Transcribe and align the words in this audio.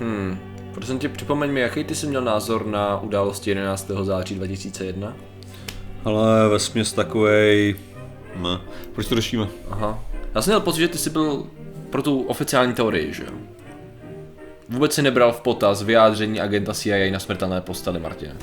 Hmm. 0.00 0.38
Prosím 0.74 0.98
tě, 0.98 1.08
připomeň 1.08 1.52
mi, 1.52 1.60
jaký 1.60 1.84
ty 1.84 1.94
jsi 1.94 2.06
měl 2.06 2.22
názor 2.22 2.66
na 2.66 3.00
události 3.00 3.50
11. 3.50 3.90
září 4.02 4.34
2001? 4.34 5.16
Ale 6.04 6.48
ve 6.48 6.58
směs 6.58 6.92
takovej... 6.92 7.76
Ne. 8.36 8.60
Proč 8.92 9.06
to 9.06 9.14
řešíme? 9.14 9.48
Aha. 9.70 10.04
Já 10.34 10.42
jsem 10.42 10.50
měl 10.50 10.60
pocit, 10.60 10.80
že 10.80 10.88
ty 10.88 10.98
jsi 10.98 11.10
byl 11.10 11.46
pro 11.90 12.02
tu 12.02 12.22
oficiální 12.22 12.72
teorii, 12.72 13.12
že 13.12 13.24
jo? 13.24 13.32
Vůbec 14.68 14.94
si 14.94 15.02
nebral 15.02 15.32
v 15.32 15.40
potaz 15.40 15.82
vyjádření 15.82 16.40
agenta 16.40 16.74
CIA 16.74 17.12
na 17.12 17.18
smrtelné 17.18 17.60
posteli, 17.60 18.00
Martine. 18.00 18.36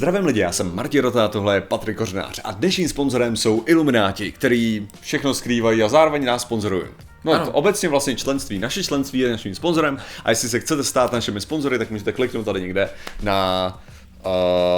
Zdravím 0.00 0.26
lidi, 0.26 0.40
já 0.40 0.52
jsem 0.52 0.74
Martin 0.74 1.00
Rota, 1.02 1.28
tohle 1.28 1.54
je 1.54 1.60
Patrik 1.60 1.96
Kořenář 1.96 2.40
a 2.44 2.52
dnešním 2.52 2.88
sponzorem 2.88 3.36
jsou 3.36 3.62
Ilumináti, 3.66 4.32
který 4.32 4.88
všechno 5.00 5.34
skrývají 5.34 5.82
a 5.82 5.88
zároveň 5.88 6.24
nás 6.24 6.42
sponzorují. 6.42 6.82
No, 7.24 7.32
Ano. 7.32 7.44
to 7.46 7.52
obecně 7.52 7.88
vlastně 7.88 8.16
členství, 8.16 8.58
naše 8.58 8.84
členství 8.84 9.18
je 9.18 9.30
naším 9.30 9.54
sponzorem 9.54 9.98
a 10.24 10.30
jestli 10.30 10.48
se 10.48 10.60
chcete 10.60 10.84
stát 10.84 11.12
našimi 11.12 11.40
sponzory, 11.40 11.78
tak 11.78 11.90
můžete 11.90 12.12
kliknout 12.12 12.44
tady 12.44 12.60
někde 12.60 12.90
na 13.22 13.78
uh, 14.26 14.32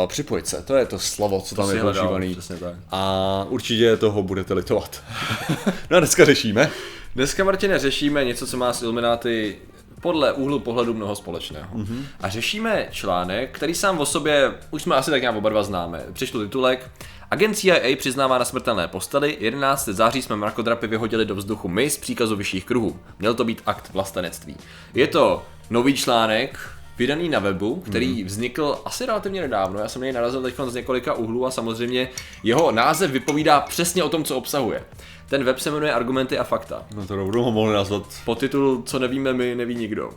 připojit 0.07 0.47
se, 0.47 0.63
to 0.63 0.77
je 0.77 0.87
to 0.87 0.99
slovo, 0.99 1.41
co 1.41 1.55
tam 1.55 1.69
jsi 1.69 1.77
je 1.77 1.83
používaný. 1.83 2.37
tak. 2.61 2.75
A 2.91 3.47
určitě 3.49 3.97
toho 3.97 4.23
budete 4.23 4.55
litovat. 4.55 5.03
no 5.91 5.97
a 5.97 6.01
dneska 6.01 6.25
řešíme. 6.25 6.71
Dneska, 7.15 7.45
Martine, 7.45 7.79
řešíme 7.79 8.25
něco, 8.25 8.47
co 8.47 8.57
má 8.57 8.73
s 8.73 8.83
Illuminati 8.83 9.57
podle 10.03 10.33
úhlu 10.33 10.59
pohledu 10.59 10.95
mnoho 10.95 11.17
společného. 11.17 11.75
Mm-hmm. 11.75 12.03
A 12.21 12.29
řešíme 12.29 12.89
článek, 12.91 13.57
který 13.57 13.75
sám 13.75 13.99
o 13.99 14.07
sobě, 14.07 14.53
už 14.71 14.83
jsme 14.83 14.97
asi 14.97 15.11
tak 15.11 15.21
nějak 15.21 15.37
oba 15.37 15.49
dva 15.49 15.63
známe. 15.63 16.05
Přečtu 16.13 16.45
titulek. 16.45 16.91
Agent 17.31 17.57
CIA 17.57 17.97
přiznává 17.97 18.39
na 18.39 18.45
smrtelné 18.45 18.89
postely, 18.89 19.37
11. 19.41 19.85
září 19.85 20.23
jsme 20.23 20.37
mrakodrapy 20.37 20.87
vyhodili 20.87 21.25
do 21.25 21.35
vzduchu 21.35 21.69
my 21.69 21.91
z 21.91 21.99
příkazu 21.99 22.37
vyšších 22.37 22.65
kruhů. 22.65 22.99
Měl 23.19 23.35
to 23.35 23.45
být 23.45 23.63
akt 23.67 23.91
vlastenectví. 23.93 24.57
Je 24.95 25.07
to 25.07 25.43
nový 25.71 25.95
článek, 25.95 26.59
vydaný 27.03 27.29
na 27.29 27.39
webu, 27.39 27.83
který 27.87 28.25
vznikl 28.25 28.79
asi 28.85 29.07
relativně 29.07 29.41
nedávno. 29.41 29.81
Já 29.81 29.89
jsem 29.89 30.03
na 30.03 30.07
něj 30.07 30.13
narazil 30.13 30.43
teď 30.43 30.55
z 30.67 30.75
několika 30.75 31.15
úhlů 31.15 31.47
a 31.47 31.51
samozřejmě 31.51 32.09
jeho 32.43 32.73
název 32.73 33.11
vypovídá 33.11 33.61
přesně 33.61 34.03
o 34.03 34.09
tom, 34.09 34.25
co 34.25 34.37
obsahuje. 34.37 34.85
Ten 35.29 35.45
web 35.45 35.59
se 35.59 35.71
jmenuje 35.71 35.93
Argumenty 35.93 36.39
a 36.39 36.45
fakta. 36.45 36.83
No 36.95 37.07
to 37.07 37.17
rovnou 37.17 37.43
ho 37.43 37.53
mohli 37.53 37.75
nazvat. 37.75 38.03
Podtitul 38.25 38.83
Co 38.87 38.99
nevíme 38.99 39.33
my, 39.33 39.55
neví 39.55 39.75
nikdo. 39.75 40.11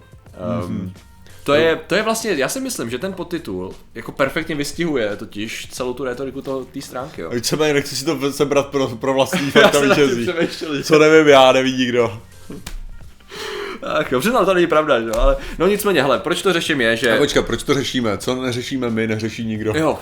Um, 0.66 0.94
to, 1.44 1.53
je, 1.53 1.75
to 1.88 1.95
je 1.95 2.03
vlastně, 2.03 2.31
já 2.31 2.50
si 2.50 2.59
myslím, 2.59 2.89
že 2.89 2.97
ten 2.97 3.13
podtitul 3.13 3.73
jako 3.95 4.11
perfektně 4.11 4.56
vystihuje 4.56 5.16
totiž 5.16 5.67
celou 5.72 5.94
tu 5.94 6.03
retoriku 6.03 6.41
té 6.72 6.81
stránky. 6.81 7.22
Jo. 7.22 7.30
Víceméně 7.30 7.73
nechci 7.73 7.95
si 7.95 8.06
to 8.06 8.33
sebrat 8.33 8.67
pro, 8.67 8.88
pro 8.88 9.13
vlastní 9.13 9.52
fakta 9.52 9.80
vítězí. 9.80 10.28
Co 10.83 11.00
nevím 11.00 11.28
já, 11.28 11.52
neví 11.52 11.73
nikdo. 11.73 12.22
Ach 13.84 14.12
jo, 14.12 14.20
přiznal, 14.20 14.45
to 14.45 14.54
není 14.54 14.68
pravda, 14.68 15.02
že? 15.02 15.08
jo, 15.08 15.14
ale 15.20 15.38
no 15.59 15.68
nicméně, 15.68 16.02
hele, 16.02 16.20
proč 16.20 16.42
to 16.42 16.54
řeším 16.54 16.81
je, 16.81 16.98
že... 16.98 17.12
A 17.12 17.18
počkat, 17.18 17.45
proč 17.45 17.64
to 17.64 17.73
řešíme? 17.73 18.18
Co 18.18 18.36
neřešíme 18.36 18.90
my, 18.90 19.08
neřeší 19.08 19.45
nikdo. 19.45 19.73
Jo, 19.76 20.00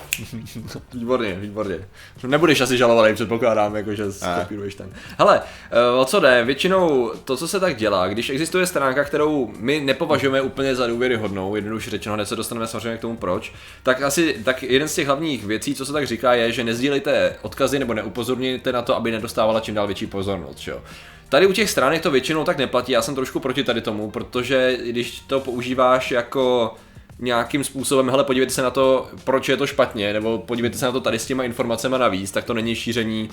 výborně, 0.94 1.36
výborně. 1.40 1.78
Nebudeš 2.26 2.60
asi 2.60 2.76
žalovaný, 2.76 3.14
předpokládám, 3.14 3.76
jako 3.76 3.94
že 3.94 4.12
skopíruješ 4.12 4.74
ten. 4.74 4.90
Hele, 5.18 5.40
eh, 5.70 6.00
o 6.00 6.04
co 6.04 6.20
jde? 6.20 6.44
Většinou 6.44 7.12
to, 7.24 7.36
co 7.36 7.48
se 7.48 7.60
tak 7.60 7.76
dělá, 7.76 8.08
když 8.08 8.30
existuje 8.30 8.66
stránka, 8.66 9.04
kterou 9.04 9.52
my 9.58 9.80
nepovažujeme 9.80 10.40
úplně 10.40 10.74
za 10.74 10.86
důvěryhodnou, 10.86 11.56
jednoduše 11.56 11.90
řečeno, 11.90 12.14
hned 12.14 12.26
se 12.26 12.36
dostaneme 12.36 12.66
samozřejmě 12.66 12.98
k 12.98 13.00
tomu 13.00 13.16
proč, 13.16 13.52
tak 13.82 14.02
asi 14.02 14.36
tak 14.44 14.62
jeden 14.62 14.88
z 14.88 14.94
těch 14.94 15.06
hlavních 15.06 15.44
věcí, 15.44 15.74
co 15.74 15.86
se 15.86 15.92
tak 15.92 16.06
říká, 16.06 16.34
je, 16.34 16.52
že 16.52 16.64
nezdílejte 16.64 17.36
odkazy 17.42 17.78
nebo 17.78 17.94
neupozorněte 17.94 18.72
na 18.72 18.82
to, 18.82 18.96
aby 18.96 19.10
nedostávala 19.10 19.60
čím 19.60 19.74
dál 19.74 19.86
větší 19.86 20.06
pozornost. 20.06 20.58
že 20.58 20.70
Jo? 20.70 20.82
Tady 21.34 21.46
u 21.46 21.52
těch 21.52 21.70
stránek 21.70 22.02
to 22.02 22.10
většinou 22.10 22.44
tak 22.44 22.58
neplatí, 22.58 22.92
já 22.92 23.02
jsem 23.02 23.14
trošku 23.14 23.40
proti 23.40 23.64
tady 23.64 23.80
tomu, 23.80 24.10
protože 24.10 24.78
když 24.84 25.20
to 25.20 25.40
používáš 25.40 26.10
jako 26.10 26.74
nějakým 27.18 27.64
způsobem, 27.64 28.10
hele, 28.10 28.24
podívejte 28.24 28.54
se 28.54 28.62
na 28.62 28.70
to, 28.70 29.08
proč 29.24 29.48
je 29.48 29.56
to 29.56 29.66
špatně, 29.66 30.12
nebo 30.12 30.38
podívejte 30.38 30.78
se 30.78 30.84
na 30.86 30.92
to 30.92 31.00
tady 31.00 31.18
s 31.18 31.26
těma 31.26 31.44
informacemi 31.44 31.98
navíc, 31.98 32.30
tak 32.30 32.44
to 32.44 32.54
není 32.54 32.74
šíření. 32.74 33.30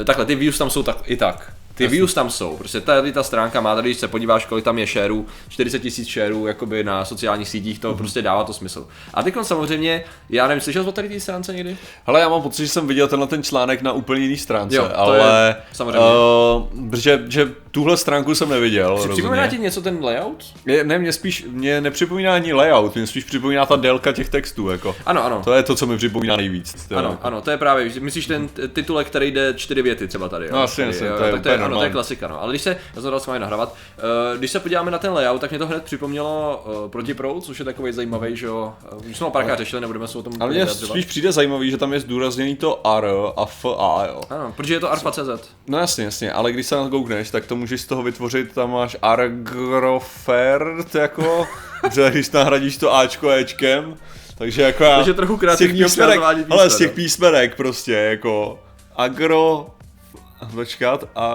eh, 0.00 0.04
Takhle, 0.04 0.26
ty 0.26 0.34
views 0.34 0.58
tam 0.58 0.70
jsou 0.70 0.82
tak, 0.82 0.96
i 1.04 1.16
tak. 1.16 1.52
Ty 1.76 1.86
views 1.86 2.14
tam 2.14 2.30
jsou, 2.30 2.56
prostě 2.56 2.80
tady 2.80 3.12
ta 3.12 3.22
stránka 3.22 3.60
má, 3.60 3.74
tady 3.74 3.88
když 3.88 3.98
se 3.98 4.08
podíváš, 4.08 4.46
kolik 4.46 4.64
tam 4.64 4.78
je 4.78 4.86
shareů, 4.86 5.26
40 5.48 5.78
tisíc 5.78 6.08
shareů 6.08 6.46
jakoby 6.46 6.84
na 6.84 7.04
sociálních 7.04 7.48
sítích, 7.48 7.78
to 7.78 7.94
prostě 7.94 8.22
dává 8.22 8.44
to 8.44 8.52
smysl. 8.52 8.86
A 9.14 9.22
teď 9.22 9.34
samozřejmě, 9.42 10.04
já 10.30 10.46
nevím, 10.48 10.60
slyšel 10.60 10.82
jsi 10.82 10.88
o 10.88 10.92
tady 10.92 11.08
té 11.08 11.20
stránce 11.20 11.54
někdy? 11.54 11.76
Hele, 12.06 12.20
já 12.20 12.28
mám 12.28 12.42
pocit, 12.42 12.62
že 12.62 12.68
jsem 12.68 12.86
viděl 12.86 13.08
tenhle 13.08 13.26
ten 13.28 13.42
článek 13.42 13.82
na 13.82 13.92
úplně 13.92 14.22
jiný 14.22 14.36
stránce, 14.36 14.76
Jo, 14.76 14.88
to 14.88 14.98
ale... 14.98 15.18
je- 15.48 15.56
samozřejmě. 15.72 15.98
Uh, 16.00 16.94
že, 16.94 17.24
že 17.28 17.52
tuhle 17.76 17.96
stránku 17.96 18.34
jsem 18.34 18.48
neviděl, 18.48 19.08
připomíná 19.12 19.46
ti 19.46 19.58
něco 19.58 19.82
ten 19.82 19.98
layout? 20.04 20.44
Mě, 20.64 20.84
ne, 20.84 20.98
mě 20.98 21.12
spíš, 21.12 21.46
mě 21.50 21.80
nepřipomíná 21.80 22.34
ani 22.34 22.52
layout, 22.52 22.94
mě 22.94 23.06
spíš 23.06 23.24
připomíná 23.24 23.66
ta 23.66 23.76
délka 23.76 24.12
těch 24.12 24.28
textů, 24.28 24.68
jako. 24.70 24.96
Ano, 25.06 25.24
ano. 25.24 25.40
To 25.44 25.52
je 25.52 25.62
to, 25.62 25.74
co 25.76 25.86
mi 25.86 25.96
připomíná 25.96 26.36
nejvíc. 26.36 26.86
To, 26.88 26.96
Ano, 26.96 27.18
ano, 27.22 27.40
to 27.40 27.50
je 27.50 27.56
právě, 27.56 27.90
myslíš 28.00 28.26
ten 28.26 28.48
titulek, 28.72 29.06
který 29.06 29.30
jde 29.30 29.54
čtyři 29.56 29.82
věty 29.82 30.08
třeba 30.08 30.28
tady. 30.28 30.46
jo? 30.46 30.52
No, 30.52 30.62
asi, 30.62 30.76
Tady, 30.76 30.88
asi, 30.96 31.04
jo, 31.04 31.14
to 31.18 31.24
je 31.24 31.32
tak 31.32 31.42
to 31.42 31.48
je, 31.48 31.58
ano, 31.58 31.76
to 31.76 31.84
je 31.84 31.90
klasika, 31.90 32.28
no. 32.28 32.42
Ale 32.42 32.52
když 32.52 32.62
se, 32.62 32.76
já 32.96 33.02
jsem 33.02 33.10
dal 33.10 33.20
s 33.20 33.26
vámi 33.26 33.40
nahrávat, 33.40 33.74
uh, 34.32 34.38
když 34.38 34.50
se 34.50 34.60
podíváme 34.60 34.90
na 34.90 34.98
ten 34.98 35.12
layout, 35.12 35.40
tak 35.40 35.50
mě 35.50 35.58
to 35.58 35.66
hned 35.66 35.82
připomnělo 35.82 36.64
uh, 36.84 36.90
protiproud, 36.90 37.44
což 37.44 37.58
je 37.58 37.64
takový 37.64 37.92
zajímavý, 37.92 38.36
že 38.36 38.46
jo. 38.46 38.74
Uh, 38.92 39.10
už 39.10 39.16
jsme 39.16 39.24
ho 39.24 39.30
párkrát 39.30 39.58
řešili, 39.58 39.80
nebudeme 39.80 40.08
se 40.08 40.18
o 40.18 40.22
tom 40.22 40.32
Ale 40.40 40.52
vyjadřovat. 40.52 40.90
spíš 40.90 41.04
přijde 41.04 41.32
zajímavý, 41.32 41.70
že 41.70 41.76
tam 41.76 41.92
je 41.92 42.00
zdůrazněný 42.00 42.56
to 42.56 42.80
R 42.98 43.04
a 43.36 43.46
F 43.46 43.64
A, 43.64 44.06
jo. 44.06 44.20
Ano, 44.30 44.52
protože 44.56 44.74
je 44.74 44.80
to 44.80 44.92
arfa.cz. 44.92 45.48
No 45.68 45.78
jasně, 45.78 46.04
jasně, 46.04 46.32
ale 46.32 46.52
když 46.52 46.66
se 46.66 46.76
na 46.76 46.84
to 46.84 46.90
koukneš, 46.90 47.30
tak 47.30 47.46
to 47.46 47.56
můžeš 47.66 47.80
z 47.80 47.86
toho 47.86 48.02
vytvořit, 48.02 48.52
tam 48.52 48.70
máš 48.72 48.96
Agrofert, 49.02 50.94
jako, 50.94 51.48
že 51.94 52.10
když 52.10 52.30
nahradíš 52.30 52.76
to 52.76 52.94
Ačko 52.94 53.30
Ečkem, 53.30 53.96
takže 54.38 54.62
jako 54.62 54.84
já... 54.84 54.96
Takže 54.96 55.14
trochu 55.14 55.32
z 55.32 55.36
těch 55.36 55.40
kreativního 55.40 55.88
písmenek, 55.88 56.20
ale 56.50 56.70
z 56.70 56.76
těch 56.76 56.90
písmenek 56.90 57.56
prostě, 57.56 57.92
jako, 57.92 58.58
agro, 58.96 59.66
počkat, 60.54 61.04
a 61.16 61.34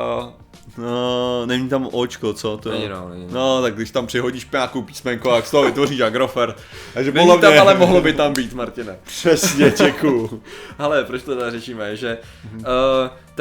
No, 0.78 1.46
není 1.46 1.69
tam 1.69 1.90
očko, 1.92 2.34
co? 2.34 2.58
To 2.58 2.72
Není, 2.72 2.90
no, 2.90 3.09
není, 3.09 3.28
no. 3.31 3.62
tak 3.62 3.75
když 3.75 3.92
tam 3.92 4.08
přihodíš 4.08 4.48
nějakou 4.52 4.81
písmenko, 4.81 5.30
tak 5.31 5.48
z 5.48 5.52
toho 5.52 5.63
vytvoříš 5.63 6.00
agrofert. 6.00 6.58
Takže 6.94 7.12
Není 7.12 7.40
tam, 7.40 7.52
mě- 7.52 7.59
ale 7.59 7.75
mohlo 7.75 8.02
by 8.02 8.13
tam 8.13 8.34
být, 8.34 8.53
Martine. 8.53 8.98
Přesně, 9.03 9.74
děkuju. 9.78 10.44
Ale 10.80 11.03
proč 11.03 11.24
to 11.24 11.36
teda 11.36 11.52
řešíme, 11.52 11.96
že 11.96 12.18
uh, 12.53 12.63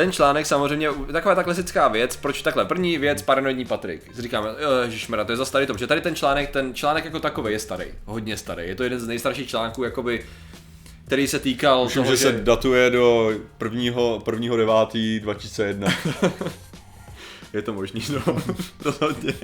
ten 0.01 0.13
článek 0.13 0.47
samozřejmě, 0.47 0.89
taková 1.13 1.35
ta 1.35 1.43
klasická 1.43 1.89
věc, 1.89 2.17
proč 2.17 2.43
takhle, 2.43 2.65
první 2.65 2.99
věc, 2.99 3.23
paranoidní 3.23 3.65
Patrik. 3.65 4.03
Říkáme, 4.19 4.49
jo, 4.49 4.71
ježišmarja, 4.85 5.25
to 5.25 5.33
je 5.33 5.37
za 5.37 5.45
starý 5.45 5.67
to, 5.67 5.73
protože 5.73 5.87
tady 5.87 6.01
ten 6.01 6.15
článek, 6.15 6.51
ten 6.51 6.75
článek 6.75 7.05
jako 7.05 7.21
takový 7.21 7.53
je 7.53 7.59
starý, 7.59 7.85
hodně 8.05 8.37
starý, 8.37 8.69
je 8.69 8.75
to 8.75 8.83
jeden 8.83 9.01
z 9.01 9.07
nejstarších 9.07 9.49
článků, 9.49 9.85
jakoby, 9.85 10.27
který 11.07 11.29
se 11.29 11.39
týkal 11.39 11.85
Myslím, 11.85 12.03
toho, 12.03 12.17
že 12.17 12.23
se 12.23 12.33
datuje 12.33 12.91
do 12.91 13.33
prvního, 13.59 14.21
prvního 14.25 14.57
9. 14.57 14.75
2001. 15.21 15.89
Je 17.53 17.63
to 17.63 17.73
možný, 17.73 18.03
no, 18.13 18.37
rozhodně. 18.85 19.35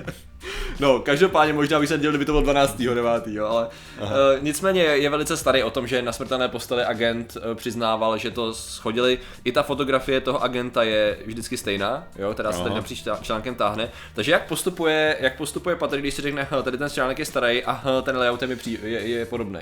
No, 0.81 0.99
každopádně 1.01 1.53
možná 1.53 1.81
bych 1.81 1.89
se 1.89 1.99
dělal, 1.99 2.13
kdyby 2.13 2.25
to 2.25 2.33
bylo 2.33 2.43
12. 2.43 2.77
9. 2.77 3.27
Jo, 3.27 3.47
ale 3.47 3.69
uh, 4.03 4.09
nicméně 4.41 4.83
je, 4.83 5.11
velice 5.11 5.37
starý 5.37 5.63
o 5.63 5.71
tom, 5.71 5.87
že 5.87 6.03
na 6.03 6.13
smrtelné 6.13 6.49
posteli 6.49 6.85
agent 6.85 7.37
uh, 7.37 7.55
přiznával, 7.55 8.19
že 8.19 8.31
to 8.31 8.55
schodili. 8.55 9.19
I 9.45 9.53
ta 9.53 9.63
fotografie 9.63 10.21
toho 10.21 10.43
agenta 10.43 10.83
je 10.83 11.19
vždycky 11.27 11.57
stejná, 11.57 12.09
jo, 12.19 12.33
která 12.35 12.53
se 12.53 12.63
tady 12.63 12.75
napříč 12.75 13.03
člá- 13.05 13.23
článkem 13.23 13.55
táhne. 13.55 13.91
Takže 14.15 14.33
jak 14.33 14.49
postupuje, 14.49 15.17
jak 15.21 15.37
postupuje 15.37 15.77
Patrik, 15.77 16.03
když 16.03 16.15
si 16.15 16.23
řekne, 16.23 16.47
"Hele, 16.51 16.63
tady 16.63 16.79
ten 16.79 16.91
článek 16.91 17.19
je 17.19 17.25
starý 17.25 17.65
a 17.65 17.73
hele, 17.73 18.03
ten 18.03 18.17
layout 18.17 18.43
je, 18.43 18.59
je, 18.83 19.09
je 19.09 19.27
podobný. 19.27 19.61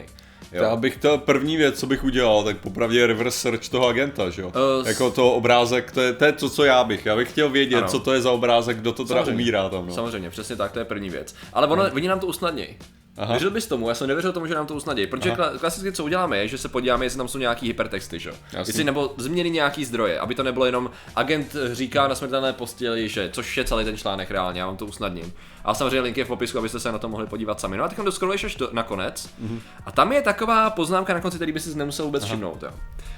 Já 0.63 0.77
bych 0.77 0.97
to 0.97 1.19
první 1.19 1.57
věc, 1.57 1.79
co 1.81 1.87
bych 1.87 2.05
udělal, 2.05 2.45
tak 2.45 2.57
popravdě 2.59 2.99
je 2.99 3.07
reverse 3.07 3.39
search 3.39 3.69
toho 3.69 3.87
agenta, 3.89 4.31
že 4.31 4.43
jo? 4.43 4.53
S- 4.83 4.87
jako 4.87 5.11
to 5.11 5.33
obrázek, 5.33 5.91
to 5.93 6.01
je, 6.01 6.13
to 6.13 6.25
je 6.25 6.33
to, 6.33 6.51
co 6.51 6.65
já 6.65 6.85
bych. 6.85 7.07
Já 7.07 7.17
bych 7.17 7.31
chtěl 7.31 7.51
vědět, 7.51 7.77
Ano. 7.79 7.89
co 7.89 7.99
to 8.01 8.13
je 8.13 8.21
za 8.21 8.31
obrázek, 8.31 8.77
kdo 8.77 8.93
to 8.93 9.05
teda 9.05 9.21
Samozřejmě. 9.21 9.43
umírá 9.43 9.69
tam, 9.69 9.87
no. 9.87 9.95
Samozřejmě, 9.95 10.31
přesně 10.31 10.57
tak, 10.57 10.73
to 10.73 10.79
je 10.79 10.85
první 10.85 11.11
věc. 11.11 11.35
Ale 11.53 11.67
ono, 11.67 11.85
oni 11.95 12.09
nám 12.09 12.21
to 12.21 12.27
usnadnějí. 12.27 12.69
Aha. 13.17 13.33
Věřil 13.33 13.51
bys 13.51 13.67
tomu, 13.67 13.89
já 13.89 13.95
jsem 13.95 14.09
nevěřil 14.09 14.33
tomu, 14.33 14.47
že 14.47 14.55
nám 14.55 14.67
to 14.67 14.75
usnadí. 14.75 15.07
Protože 15.07 15.31
kla- 15.31 15.59
klasicky 15.59 15.93
co 15.93 16.05
uděláme 16.05 16.39
je, 16.39 16.49
že 16.49 16.59
se 16.59 16.69
podíváme, 16.69 17.05
jestli 17.07 17.17
tam 17.17 17.29
jsou 17.29 17.39
nějaký 17.39 17.67
hypertexty, 17.67 18.19
že? 18.19 18.29
jo? 18.29 18.35
Jasně. 18.53 18.71
Jestli 18.71 18.85
nebo 18.85 19.15
změny 19.17 19.51
nějaký 19.51 19.85
zdroje, 19.85 20.19
aby 20.19 20.35
to 20.35 20.43
nebylo 20.43 20.67
jenom 20.67 20.91
agent 21.17 21.57
říká 21.73 22.09
na 22.09 22.15
smrtelné 22.15 22.53
posteli, 22.53 23.09
že 23.09 23.31
což 23.33 23.57
je 23.57 23.65
celý 23.65 23.85
ten 23.85 23.97
článek 23.97 24.31
reálně, 24.31 24.61
já 24.61 24.67
vám 24.67 24.77
to 24.77 24.87
usnadním. 24.87 25.33
A 25.65 25.75
samozřejmě 25.75 26.01
link 26.01 26.17
je 26.17 26.25
v 26.25 26.29
popisku, 26.29 26.59
abyste 26.59 26.81
se 26.81 26.93
na 26.93 26.99
to 26.99 27.09
mohli 27.09 27.27
podívat 27.27 27.61
sami. 27.61 27.77
No 27.77 27.85
a 27.85 27.89
teď 27.89 27.99
doskroluješ 27.99 28.45
až 28.45 28.57
do, 28.57 28.69
na 28.73 28.83
konec. 28.83 29.31
Mhm. 29.39 29.61
A 29.87 29.93
tam 29.93 30.13
je 30.13 30.23
taková 30.23 30.71
poznámka 30.71 31.15
na 31.15 31.21
konci, 31.21 31.37
který 31.37 31.53
by 31.53 31.61
si 31.61 31.79
nemusel 31.79 32.05
vůbec 32.05 32.25
všimnout. 32.25 32.63
Jo. 32.63 32.71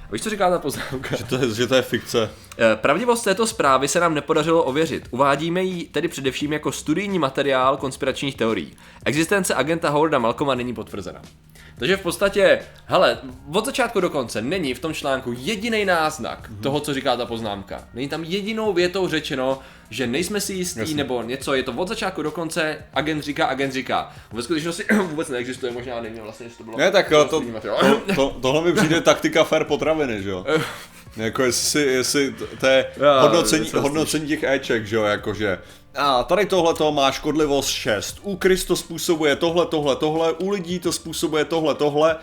A 0.09 0.13
víš, 0.13 0.23
co 0.23 0.31
říká 0.31 0.51
ta 0.51 0.59
poznámka? 0.59 1.17
Že 1.17 1.25
to 1.25 1.37
je, 1.37 1.55
že 1.55 1.67
to 1.67 1.75
je 1.75 1.83
fikce. 1.83 2.31
Eh, 2.59 2.77
Pravdivost 2.77 3.25
této 3.25 3.47
zprávy 3.47 3.89
se 3.89 4.01
nám 4.01 4.15
nepodařilo 4.15 4.63
ověřit. 4.63 5.09
Uvádíme 5.11 5.63
ji 5.63 5.85
tedy 5.85 6.09
především 6.09 6.53
jako 6.53 6.73
studijní 6.73 7.19
materiál 7.19 7.77
konspiračních 7.77 8.37
teorií. 8.37 8.77
Existence 9.05 9.55
agenta 9.55 9.91
Howarda 9.91 10.19
Malcoma 10.19 10.55
není 10.55 10.75
potvrzena. 10.75 11.23
Takže 11.79 11.97
v 11.97 12.01
podstatě, 12.01 12.61
hele, 12.87 13.19
od 13.53 13.67
začátku 13.67 14.01
do 14.01 14.11
konce 14.11 14.43
není 14.43 14.75
v 14.75 14.79
tom 14.79 14.95
článku 14.95 15.35
jediný 15.39 15.85
náznak 15.85 16.51
mm-hmm. 16.51 16.63
toho, 16.63 16.81
co 16.81 16.95
říká 16.95 17.17
ta 17.17 17.27
poznámka. 17.27 17.89
Není 17.95 18.09
tam 18.09 18.25
jedinou 18.25 18.73
větou 18.73 19.09
řečeno, 19.09 19.59
že 19.91 20.07
nejsme 20.07 20.41
si 20.41 20.53
jistí 20.53 20.81
Jasně. 20.81 20.97
nebo 20.97 21.23
něco, 21.23 21.55
je 21.55 21.63
to 21.63 21.73
od 21.73 21.89
začátku 21.89 22.23
do 22.23 22.31
konce, 22.31 22.79
agent 22.95 23.23
říká, 23.23 23.47
agent 23.47 23.73
říká. 23.73 24.13
Ve 24.33 24.43
skutečnosti 24.43 24.85
vůbec 25.03 25.29
neexistuje, 25.29 25.73
možná 25.73 26.01
nevím 26.01 26.23
vlastně, 26.23 26.47
jestli 26.47 26.59
to 26.59 26.65
bylo. 26.65 26.79
Ne, 26.79 26.91
tak 26.91 27.09
to, 27.09 27.25
to, 27.25 27.41
to, 27.61 28.01
to, 28.15 28.37
tohle 28.43 28.63
mi 28.63 28.73
přijde 28.73 29.01
taktika 29.01 29.45
fair 29.45 29.65
potraviny, 29.65 30.23
že 30.23 30.31
jo? 30.31 30.47
Jako 31.17 31.43
jestli, 31.43 31.83
jestli 31.83 32.35
to 32.61 32.67
je 32.67 32.87
hodnocení, 33.21 33.71
hodnocení 33.75 34.27
těch 34.27 34.43
Eček, 34.43 34.87
že 34.87 34.97
jo, 34.97 35.03
jakože 35.03 35.59
a 35.97 36.23
tady 36.23 36.47
tohle 36.47 36.75
to 36.75 36.93
má 36.93 37.11
škodlivost 37.11 37.69
6, 37.69 38.19
u 38.23 38.37
Krys 38.37 38.65
to 38.65 38.77
způsobuje 38.77 39.37
tohle, 39.37 39.67
tohle, 39.67 39.97
tohle, 39.97 40.33
u 40.33 40.51
lidí 40.51 40.79
to 40.79 40.93
způsobuje 40.93 41.45
tohle, 41.45 41.75
tohle, 41.75 42.17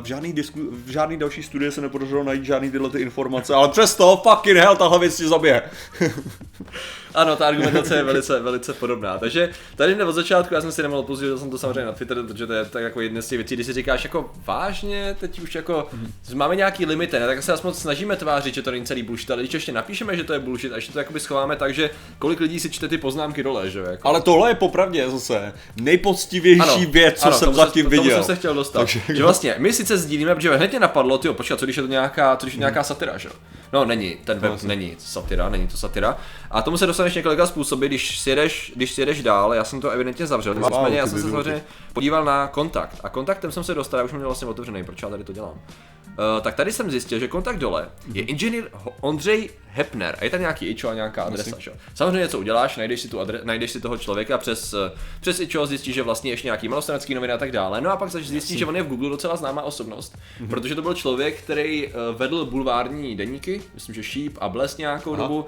v 0.00 0.04
žádný, 0.04 0.32
disku, 0.32 0.60
v 0.70 0.88
žádný 0.88 1.16
další 1.16 1.42
studii 1.42 1.72
se 1.72 1.80
nepodařilo 1.80 2.24
najít 2.24 2.44
žádný 2.44 2.70
tyhle 2.70 2.90
ty 2.90 3.00
informace, 3.00 3.54
ale 3.54 3.68
přesto 3.68 4.22
fucking 4.22 4.56
hell, 4.56 4.76
tahle 4.76 4.98
věc 4.98 5.16
ti 5.16 5.28
zabije. 5.28 5.62
ano, 7.16 7.36
ta 7.36 7.46
argumentace 7.46 7.96
je 7.96 8.02
velice, 8.02 8.40
velice 8.40 8.72
podobná. 8.72 9.18
Takže 9.18 9.50
tady 9.76 9.94
hned 9.94 10.04
od 10.04 10.12
začátku, 10.12 10.54
já 10.54 10.60
jsem 10.60 10.72
si 10.72 10.82
nemohl 10.82 11.02
použít, 11.02 11.38
jsem 11.38 11.50
to 11.50 11.58
samozřejmě 11.58 11.84
na 11.84 11.92
Twitter, 11.92 12.22
protože 12.22 12.46
to 12.46 12.52
je 12.52 12.64
tak 12.64 12.82
jako 12.82 13.00
jedna 13.00 13.22
z 13.22 13.28
těch 13.28 13.38
věcí, 13.38 13.54
kdy 13.54 13.64
si 13.64 13.72
říkáš 13.72 14.04
jako 14.04 14.30
vážně, 14.46 15.16
teď 15.20 15.40
už 15.40 15.54
jako 15.54 15.88
mm-hmm. 15.92 16.36
máme 16.36 16.56
nějaký 16.56 16.86
limity, 16.86 17.18
ne? 17.18 17.26
tak 17.26 17.42
se 17.42 17.52
aspoň 17.52 17.74
snažíme 17.74 18.16
tvářit, 18.16 18.54
že 18.54 18.62
to 18.62 18.70
není 18.70 18.84
celý 18.84 19.02
bullshit, 19.02 19.30
ale 19.30 19.42
když 19.42 19.54
ještě 19.54 19.72
napíšeme, 19.72 20.16
že 20.16 20.24
to 20.24 20.32
je 20.32 20.38
bullshit, 20.38 20.72
a 20.72 20.76
ještě 20.76 20.92
to 20.92 20.98
jakoby 20.98 21.20
schováme 21.20 21.56
tak, 21.56 21.74
že 21.74 21.90
kolik 22.18 22.40
lidí 22.40 22.60
si 22.60 22.70
čte 22.70 22.88
ty 22.88 22.98
poznámky 22.98 23.42
dole, 23.42 23.70
že 23.70 23.80
jako. 23.90 24.08
Ale 24.08 24.20
tohle 24.20 24.50
je 24.50 24.54
popravdě 24.54 25.10
zase 25.10 25.52
nejpoctivější 25.76 26.60
ano, 26.60 26.90
věc, 26.90 27.20
co 27.20 27.26
ano, 27.26 27.38
jsem 27.38 27.54
zatím 27.54 27.84
se, 27.84 27.88
viděl. 27.88 28.14
jsem 28.14 28.24
se 28.24 28.36
chtěl 28.36 28.54
dostat. 28.54 28.78
Takže, 28.78 29.00
že 29.08 29.22
vlastně 29.22 29.54
my 29.58 29.72
sice 29.72 29.98
sdílíme, 29.98 30.34
protože 30.34 30.56
hned 30.56 30.70
mě 30.70 30.80
napadlo, 30.80 31.18
ty 31.18 31.28
počkat, 31.28 31.58
co 31.58 31.66
když 31.66 31.76
je 31.76 31.82
to 31.82 31.88
nějaká, 31.88 32.36
co 32.36 32.46
když 32.46 32.54
je 32.54 32.58
nějaká 32.58 32.82
satira, 32.82 33.18
že? 33.18 33.28
No, 33.72 33.84
není, 33.84 34.16
ten 34.24 34.38
web 34.38 34.52
no, 34.52 34.68
není 34.68 34.94
satira, 34.98 35.48
není 35.48 35.66
to 35.66 35.76
satira. 35.76 36.18
A 36.50 36.62
tomu 36.62 36.78
se 36.78 36.86
dostaneš 37.06 37.24
několika 37.24 37.46
způsoby, 37.46 37.86
když 37.86 38.18
sjedeš, 38.18 38.72
když 38.76 38.92
sjedeš 38.92 39.22
dál, 39.22 39.54
já 39.54 39.64
jsem 39.64 39.80
to 39.80 39.90
evidentně 39.90 40.26
zavřel, 40.26 40.54
nicméně 40.54 40.98
já 40.98 41.06
jsem 41.06 41.18
se 41.18 41.30
samozřejmě 41.30 41.64
podíval 41.92 42.24
na 42.24 42.46
kontakt 42.48 43.00
a 43.02 43.08
kontaktem 43.08 43.52
jsem 43.52 43.64
se 43.64 43.74
dostal, 43.74 43.98
já 43.98 44.04
už 44.04 44.10
jsem 44.10 44.18
měl 44.18 44.28
vlastně 44.28 44.46
otevřený, 44.46 44.84
proč 44.84 45.02
já 45.02 45.08
tady 45.08 45.24
to 45.24 45.32
dělám. 45.32 45.54
Uh, 45.54 46.42
tak 46.42 46.54
tady 46.54 46.72
jsem 46.72 46.90
zjistil, 46.90 47.18
že 47.18 47.28
kontakt 47.28 47.58
dole 47.58 47.88
je 48.12 48.22
mhm. 48.22 48.30
inženýr 48.30 48.64
Ondřej 49.00 49.50
Hepner 49.76 50.16
a 50.20 50.24
je 50.24 50.30
tam 50.30 50.40
nějaký 50.40 50.66
ičo 50.66 50.88
a 50.88 50.94
nějaká 50.94 51.22
adresa. 51.22 51.56
Že? 51.58 51.72
Samozřejmě 51.94 52.18
něco 52.18 52.38
uděláš, 52.38 52.76
najdeš 52.76 53.00
si, 53.00 53.08
tu 53.08 53.18
adre- 53.18 53.44
najdeš 53.44 53.70
si 53.70 53.80
toho 53.80 53.98
člověka 53.98 54.38
přes, 54.38 54.74
eh, 54.74 54.92
přes 55.20 55.40
ičo, 55.40 55.66
zjistíš, 55.66 55.94
že 55.94 56.02
vlastně 56.02 56.30
ještě 56.30 56.46
nějaký 56.46 56.68
malostranský 56.68 57.14
noviny 57.14 57.32
a 57.32 57.38
tak 57.38 57.52
dále. 57.52 57.80
No 57.80 57.90
a 57.90 57.96
pak 57.96 58.10
zjistíš, 58.10 58.58
že 58.58 58.66
on 58.66 58.76
je 58.76 58.82
v 58.82 58.88
Google 58.88 59.10
docela 59.10 59.36
známá 59.36 59.62
osobnost, 59.62 60.16
mm-hmm. 60.16 60.48
protože 60.48 60.74
to 60.74 60.82
byl 60.82 60.94
člověk, 60.94 61.42
který 61.42 61.86
uh, 61.86 61.92
vedl 62.18 62.44
bulvární 62.44 63.16
deníky, 63.16 63.62
myslím, 63.74 63.94
že 63.94 64.02
Sheep 64.02 64.32
a 64.40 64.48
Bles 64.48 64.76
nějakou 64.76 65.14
Aha. 65.14 65.22
dobu, 65.22 65.38
uh, 65.40 65.46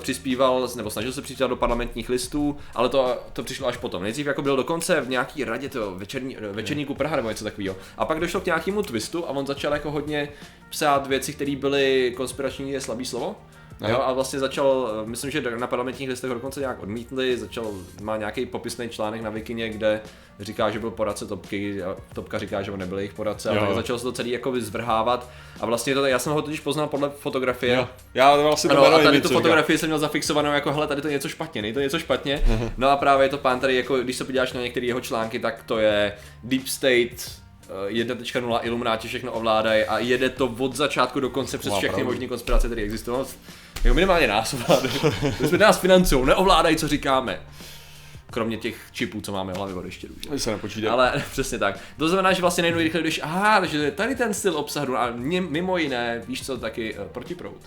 přispíval, 0.00 0.68
nebo 0.76 0.90
snažil 0.92 1.12
se 1.12 1.22
přispívat 1.22 1.48
do 1.48 1.56
parlamentních 1.56 2.08
listů, 2.08 2.56
ale 2.74 2.88
to, 2.88 3.18
to 3.32 3.42
přišlo 3.42 3.68
až 3.68 3.76
potom. 3.76 4.02
Nejdřív 4.02 4.26
jako 4.26 4.42
byl 4.42 4.56
dokonce 4.56 5.00
v 5.00 5.08
nějaký 5.08 5.44
radě 5.44 5.68
toho 5.68 5.94
večerní, 5.94 6.36
večerníku 6.52 6.94
Praha 6.94 7.16
nebo 7.16 7.28
něco 7.28 7.44
takového. 7.44 7.76
A 7.98 8.04
pak 8.04 8.20
došlo 8.20 8.40
k 8.40 8.46
nějakému 8.46 8.82
twistu 8.82 9.26
a 9.26 9.28
on 9.28 9.46
začal 9.46 9.72
jako 9.72 9.90
hodně 9.90 10.28
psát 10.70 11.06
věci, 11.06 11.32
které 11.32 11.56
byly 11.56 12.12
konspirační, 12.16 12.70
je 12.70 12.80
slabý 12.80 13.04
slovo. 13.04 13.36
Jo, 13.88 14.00
a 14.04 14.12
vlastně 14.12 14.38
začal, 14.38 14.92
myslím, 15.04 15.30
že 15.30 15.42
na 15.58 15.66
parlamentních 15.66 16.08
listech 16.08 16.28
ho 16.28 16.34
dokonce 16.34 16.60
nějak 16.60 16.82
odmítli, 16.82 17.38
začal, 17.38 17.72
má 18.00 18.16
nějaký 18.16 18.46
popisný 18.46 18.88
článek 18.88 19.22
na 19.22 19.30
Wikině, 19.30 19.68
kde 19.68 20.00
říká, 20.40 20.70
že 20.70 20.78
byl 20.78 20.90
poradce 20.90 21.26
Topky, 21.26 21.82
a 21.82 21.96
Topka 22.14 22.38
říká, 22.38 22.62
že 22.62 22.70
on 22.70 22.78
nebyl 22.78 22.98
jejich 22.98 23.14
poradce, 23.14 23.48
jo. 23.54 23.62
ale 23.62 23.74
začal 23.74 23.98
se 23.98 24.04
to 24.04 24.12
celý 24.12 24.30
jako 24.30 24.60
zvrhávat 24.60 25.30
a 25.60 25.66
vlastně 25.66 25.94
to, 25.94 26.06
já 26.06 26.18
jsem 26.18 26.32
ho 26.32 26.42
totiž 26.42 26.60
poznal 26.60 26.86
podle 26.86 27.10
fotografie. 27.10 27.76
Jo. 27.76 27.88
Já 28.14 28.36
vlastně 28.36 28.70
to 28.70 28.86
ano, 28.86 28.96
a 28.96 29.02
tady 29.02 29.20
tu 29.20 29.28
fotografii 29.28 29.78
jsem 29.78 29.88
měl 29.88 29.98
zafixovanou 29.98 30.52
jako, 30.52 30.72
hele, 30.72 30.86
tady 30.86 31.02
to 31.02 31.08
je 31.08 31.12
něco 31.12 31.28
špatně, 31.28 31.62
není 31.62 31.74
to 31.74 31.80
něco 31.80 31.98
špatně. 31.98 32.42
no 32.76 32.88
a 32.88 32.96
právě 32.96 33.24
je 33.24 33.30
to 33.30 33.38
pán 33.38 33.60
tady, 33.60 33.76
jako, 33.76 33.98
když 33.98 34.16
se 34.16 34.24
podíváš 34.24 34.52
na 34.52 34.60
některé 34.60 34.86
jeho 34.86 35.00
články, 35.00 35.38
tak 35.38 35.62
to 35.62 35.78
je 35.78 36.12
Deep 36.44 36.66
State, 36.66 37.41
1.0 37.88 38.58
eh, 38.62 38.66
Illuminati 38.66 39.08
všechno 39.08 39.32
ovládají 39.32 39.84
a 39.84 39.98
jede 39.98 40.28
to 40.28 40.54
od 40.58 40.76
začátku 40.76 41.20
do 41.20 41.30
konce 41.30 41.58
přes 41.58 41.74
všechny 41.74 42.04
možné 42.04 42.26
konspirace, 42.28 42.66
které 42.66 42.82
existují. 42.82 43.26
Jako 43.84 43.94
minimálně 43.94 44.26
nás 44.26 44.54
ovládají. 44.54 45.00
jsme 45.48 45.58
nás 45.58 45.78
financují, 45.78 46.26
neovládají, 46.26 46.76
co 46.76 46.88
říkáme. 46.88 47.40
Kromě 48.30 48.56
těch 48.56 48.76
čipů, 48.92 49.20
co 49.20 49.32
máme 49.32 49.52
v 49.52 49.56
hlavě 49.56 49.74
od 49.74 49.84
ještě 49.84 50.08
Že? 50.32 50.38
se 50.38 50.50
nepočítá. 50.50 50.92
Ale 50.92 51.24
přesně 51.30 51.58
tak. 51.58 51.78
To 51.96 52.08
znamená, 52.08 52.32
že 52.32 52.40
vlastně 52.40 52.62
nejrychleji, 52.62 53.02
když, 53.02 53.20
aha, 53.22 53.60
takže 53.60 53.90
tady 53.90 54.14
ten 54.14 54.34
styl 54.34 54.56
obsahu, 54.56 54.96
a 54.96 55.12
mimo 55.48 55.78
jiné, 55.78 56.22
víš 56.28 56.46
co, 56.46 56.58
taky 56.58 56.94
uh, 56.94 57.04
protiprout. 57.04 57.60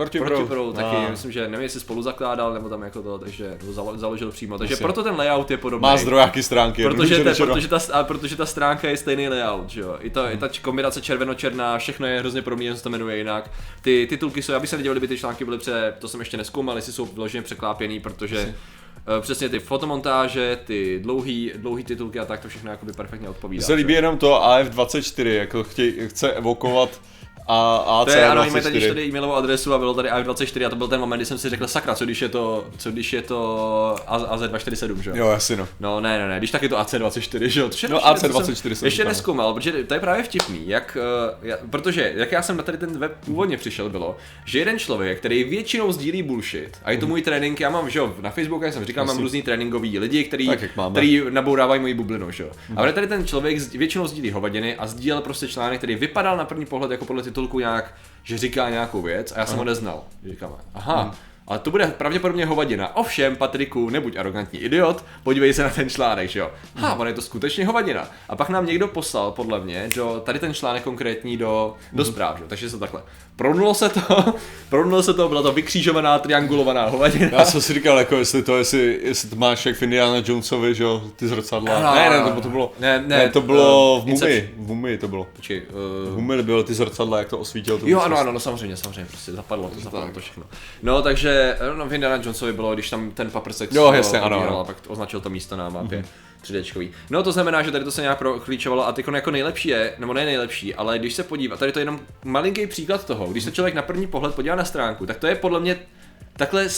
Protiprout. 0.00 0.32
Protiprout 0.32 0.76
taky, 0.76 0.96
no. 0.96 1.10
myslím, 1.10 1.32
že 1.32 1.48
nevím, 1.48 1.62
jestli 1.62 1.80
spolu 1.80 2.02
zakládal, 2.02 2.54
nebo 2.54 2.68
tam 2.68 2.82
jako 2.82 3.02
to, 3.02 3.18
takže 3.18 3.58
to 3.66 3.96
založil 3.96 4.30
přímo. 4.30 4.58
Takže 4.58 4.72
Myslím. 4.72 4.84
proto 4.84 5.02
ten 5.02 5.16
layout 5.16 5.50
je 5.50 5.56
podobný. 5.56 5.82
Má 5.82 5.96
zdrojáky 5.96 6.42
stránky. 6.42 6.82
Protože, 6.82 7.24
te, 7.24 7.34
protože, 7.34 7.68
ta, 7.68 7.78
a 7.92 8.04
protože 8.04 8.36
ta 8.36 8.46
stránka 8.46 8.88
je 8.88 8.96
stejný 8.96 9.28
layout, 9.28 9.70
že 9.70 9.80
jo. 9.80 9.96
I, 10.00 10.10
to, 10.10 10.22
hmm. 10.22 10.32
i 10.32 10.36
ta 10.36 10.48
kombinace 10.62 11.00
červeno-černá, 11.00 11.78
všechno 11.78 12.06
je 12.06 12.20
hrozně 12.20 12.42
jen 12.60 12.76
se 12.76 12.82
to 12.82 12.90
jmenuje 12.90 13.16
jinak. 13.16 13.50
Ty 13.82 14.06
titulky 14.10 14.42
jsou, 14.42 14.52
já 14.52 14.60
bych 14.60 14.70
se 14.70 14.76
nedělal, 14.76 14.94
kdyby 14.94 15.08
ty 15.08 15.18
články 15.18 15.44
byly 15.44 15.58
pře, 15.58 15.94
to 15.98 16.08
jsem 16.08 16.20
ještě 16.20 16.36
neskoumal, 16.36 16.76
jestli 16.76 16.92
jsou 16.92 17.06
vloženě 17.06 17.42
překlápěný, 17.42 18.00
protože 18.00 18.36
Myslím 18.36 18.54
Eh, 19.06 19.20
přesně 19.20 19.48
ty 19.48 19.58
fotomontáže, 19.58 20.58
ty 20.64 21.00
dlouhý, 21.02 21.52
dlouhý 21.56 21.84
titulky 21.84 22.18
a 22.18 22.24
tak 22.24 22.40
to 22.40 22.48
všechno 22.48 22.70
jakoby 22.70 22.92
perfektně 22.92 23.28
odpovídá. 23.28 23.58
Mně 23.58 23.66
se 23.66 23.74
líbí 23.74 23.94
jenom 23.94 24.18
to 24.18 24.42
AF24, 24.42 25.26
jako 25.26 25.64
chtěj, 25.64 26.08
chce 26.08 26.32
evokovat 26.32 27.00
a 27.46 27.76
AC 27.76 28.04
to 28.06 28.10
je, 28.10 28.26
ano, 28.26 28.44
máme 28.44 28.62
tady 28.62 28.88
tady 28.88 29.04
e-mailovou 29.04 29.34
adresu 29.34 29.74
a 29.74 29.78
bylo 29.78 29.94
tady 29.94 30.08
AF24 30.08 30.66
a 30.66 30.70
to 30.70 30.76
byl 30.76 30.88
ten 30.88 31.00
moment, 31.00 31.18
kdy 31.18 31.26
jsem 31.26 31.38
si 31.38 31.48
řekl, 31.48 31.66
sakra, 31.66 31.94
co 31.94 32.04
když 32.04 32.22
je 32.22 32.28
to, 32.28 32.66
co 32.78 32.90
když 32.90 33.12
je 33.12 33.22
to 33.22 33.96
AZ247, 34.08 35.00
že 35.00 35.12
jo? 35.14 35.28
jasně 35.28 35.56
no. 35.56 35.68
No 35.80 36.00
ne, 36.00 36.18
ne, 36.18 36.28
ne, 36.28 36.38
když 36.38 36.50
tak 36.50 36.62
je 36.62 36.68
to 36.68 36.76
AC24, 36.76 37.46
že 37.46 37.60
jo? 37.60 37.70
No 37.88 37.98
AC24 37.98 38.72
jsem 38.72 38.86
ještě 38.86 39.04
neskoumal, 39.04 39.54
protože 39.54 39.72
to 39.72 39.94
je 39.94 40.00
právě 40.00 40.22
vtipný, 40.22 40.68
jak, 40.68 40.96
uh, 41.42 41.70
protože 41.70 42.12
jak 42.16 42.32
já 42.32 42.42
jsem 42.42 42.56
na 42.56 42.62
tady 42.62 42.78
ten 42.78 42.98
web 42.98 43.12
původně 43.24 43.56
přišel, 43.56 43.90
bylo, 43.90 44.16
že 44.44 44.58
jeden 44.58 44.78
člověk, 44.78 45.18
který 45.18 45.44
většinou 45.44 45.92
sdílí 45.92 46.22
bullshit, 46.22 46.78
a 46.84 46.90
je 46.90 46.98
to 46.98 47.06
mhm. 47.06 47.10
můj 47.10 47.22
trénink, 47.22 47.60
já 47.60 47.70
mám, 47.70 47.90
že 47.90 47.98
jo, 47.98 48.14
na 48.20 48.30
Facebooku, 48.30 48.64
jak 48.64 48.74
jsem 48.74 48.84
říkal, 48.84 49.04
mám 49.04 49.18
různý 49.18 49.42
tréninkový 49.42 49.98
lidi, 49.98 50.24
který, 50.24 50.46
tak, 50.46 50.58
který 50.92 51.22
nabourávají 51.30 51.80
moji 51.80 51.94
bublinu, 51.94 52.30
že 52.30 52.42
jo. 52.42 52.50
A 52.76 52.82
mhm. 52.82 52.92
tady 52.92 53.06
ten 53.06 53.26
člověk 53.26 53.58
většinou 53.58 54.06
sdílí 54.06 54.30
hovadiny 54.30 54.76
a 54.76 54.86
sdílel 54.86 55.20
prostě 55.20 55.48
článek, 55.48 55.78
který 55.78 55.94
vypadal 55.94 56.36
na 56.36 56.44
první 56.44 56.66
pohled 56.66 56.90
jako 56.90 57.04
podle 57.04 57.22
titulku 57.30 57.58
nějak, 57.58 57.94
že 58.22 58.38
říká 58.38 58.70
nějakou 58.70 59.02
věc 59.02 59.32
a 59.32 59.38
já 59.38 59.46
jsem 59.46 59.58
ho 59.58 59.64
neznal. 59.64 60.04
Říkáme, 60.24 60.54
aha, 60.74 61.02
hmm 61.02 61.12
ale 61.50 61.58
to 61.58 61.70
bude 61.70 61.86
pravděpodobně 61.86 62.46
hovadina. 62.46 62.96
Ovšem, 62.96 63.36
Patriku, 63.36 63.90
nebuď 63.90 64.16
arrogantní 64.16 64.58
idiot, 64.58 65.04
podívej 65.22 65.54
se 65.54 65.62
na 65.62 65.70
ten 65.70 65.90
článek, 65.90 66.30
že 66.30 66.38
jo. 66.38 66.50
Ha, 66.74 66.94
on 66.94 67.06
je 67.06 67.12
to 67.12 67.22
skutečně 67.22 67.66
hovadina. 67.66 68.08
A 68.28 68.36
pak 68.36 68.48
nám 68.48 68.66
někdo 68.66 68.88
poslal, 68.88 69.32
podle 69.32 69.60
mě, 69.60 69.90
do, 69.96 70.22
tady 70.24 70.38
ten 70.38 70.54
článek 70.54 70.82
konkrétní 70.82 71.36
do, 71.36 71.74
do 71.92 72.02
mhm. 72.02 72.12
zpráv, 72.12 72.38
že? 72.38 72.44
takže 72.48 72.70
se 72.70 72.78
takhle. 72.78 73.02
Prodnulo 73.40 73.74
se 73.74 73.88
to, 73.88 74.00
prodnulo 74.68 75.02
se 75.02 75.14
to, 75.14 75.28
byla 75.28 75.42
to 75.42 75.52
vykřížovaná, 75.52 76.18
triangulovaná 76.18 76.86
hovadina. 76.86 77.28
Já 77.32 77.44
jsem 77.44 77.60
si 77.60 77.74
říkal, 77.74 77.98
jako 77.98 78.16
jestli 78.16 78.42
to, 78.42 78.58
jestli, 78.58 79.00
jestli 79.02 79.28
to 79.28 79.36
máš 79.36 79.66
jak 79.66 79.76
v 79.76 79.82
Indiana 79.82 80.22
Jonesovi, 80.24 80.74
že 80.74 80.84
jo, 80.84 81.02
ty 81.16 81.28
zrcadla. 81.28 81.80
No, 81.82 81.94
ne, 81.94 82.10
ne, 82.10 82.32
to, 82.34 82.40
to 82.40 82.48
bylo, 82.48 82.72
ne, 82.80 82.98
ne, 83.06 83.18
ne 83.18 83.28
to 83.28 83.40
bylo 83.40 83.96
uh, 83.96 84.04
v 84.04 84.06
Mumii, 84.06 84.54
v 84.56 84.66
Mumii 84.66 84.98
to 84.98 85.08
bylo. 85.08 85.26
Počkej, 85.36 85.62
uh, 86.06 86.14
v 86.14 86.18
Mumii 86.18 86.42
byly 86.42 86.64
ty 86.64 86.74
zrcadla, 86.74 87.18
jak 87.18 87.28
to 87.28 87.38
osvítil. 87.38 87.80
Jo, 87.84 88.00
ano, 88.00 88.18
ano, 88.18 88.32
no, 88.32 88.40
samozřejmě, 88.40 88.76
samozřejmě, 88.76 89.06
prostě 89.06 89.32
zapadlo 89.32 89.70
to, 89.74 89.80
zapadlo 89.80 90.08
to 90.14 90.20
všechno. 90.20 90.44
No, 90.82 91.02
takže, 91.02 91.58
no, 91.76 91.86
v 91.86 91.94
Indiana 91.94 92.16
Jonesovi 92.16 92.52
bylo, 92.52 92.74
když 92.74 92.90
tam 92.90 93.10
ten 93.10 93.30
paprsek 93.30 93.72
jo, 93.72 93.92
jasně, 93.92 94.20
ano, 94.20 94.40
ano. 94.48 94.64
pak 94.64 94.76
označil 94.88 95.20
to 95.20 95.30
místo 95.30 95.56
na 95.56 95.68
mapě. 95.68 95.98
Mm-hmm. 95.98 96.29
3 96.40 96.90
No 97.10 97.22
to 97.22 97.32
znamená, 97.32 97.62
že 97.62 97.70
tady 97.70 97.84
to 97.84 97.90
se 97.90 98.02
nějak 98.02 98.18
proklíčovalo 98.18 98.86
a 98.86 98.92
teď 98.92 99.06
jako 99.14 99.30
nejlepší 99.30 99.68
je, 99.68 99.94
nebo 99.98 100.14
ne 100.14 100.24
nejlepší, 100.24 100.74
ale 100.74 100.98
když 100.98 101.14
se 101.14 101.22
podívá, 101.22 101.56
tady 101.56 101.72
to 101.72 101.78
je 101.78 101.80
jenom 101.80 102.00
malinký 102.24 102.66
příklad 102.66 103.06
toho, 103.06 103.26
když 103.26 103.44
se 103.44 103.52
člověk 103.52 103.74
na 103.74 103.82
první 103.82 104.06
pohled 104.06 104.34
podívá 104.34 104.54
na 104.54 104.64
stránku, 104.64 105.06
tak 105.06 105.18
to 105.18 105.26
je 105.26 105.34
podle 105.34 105.60
mě 105.60 105.78
takhle 106.40 106.68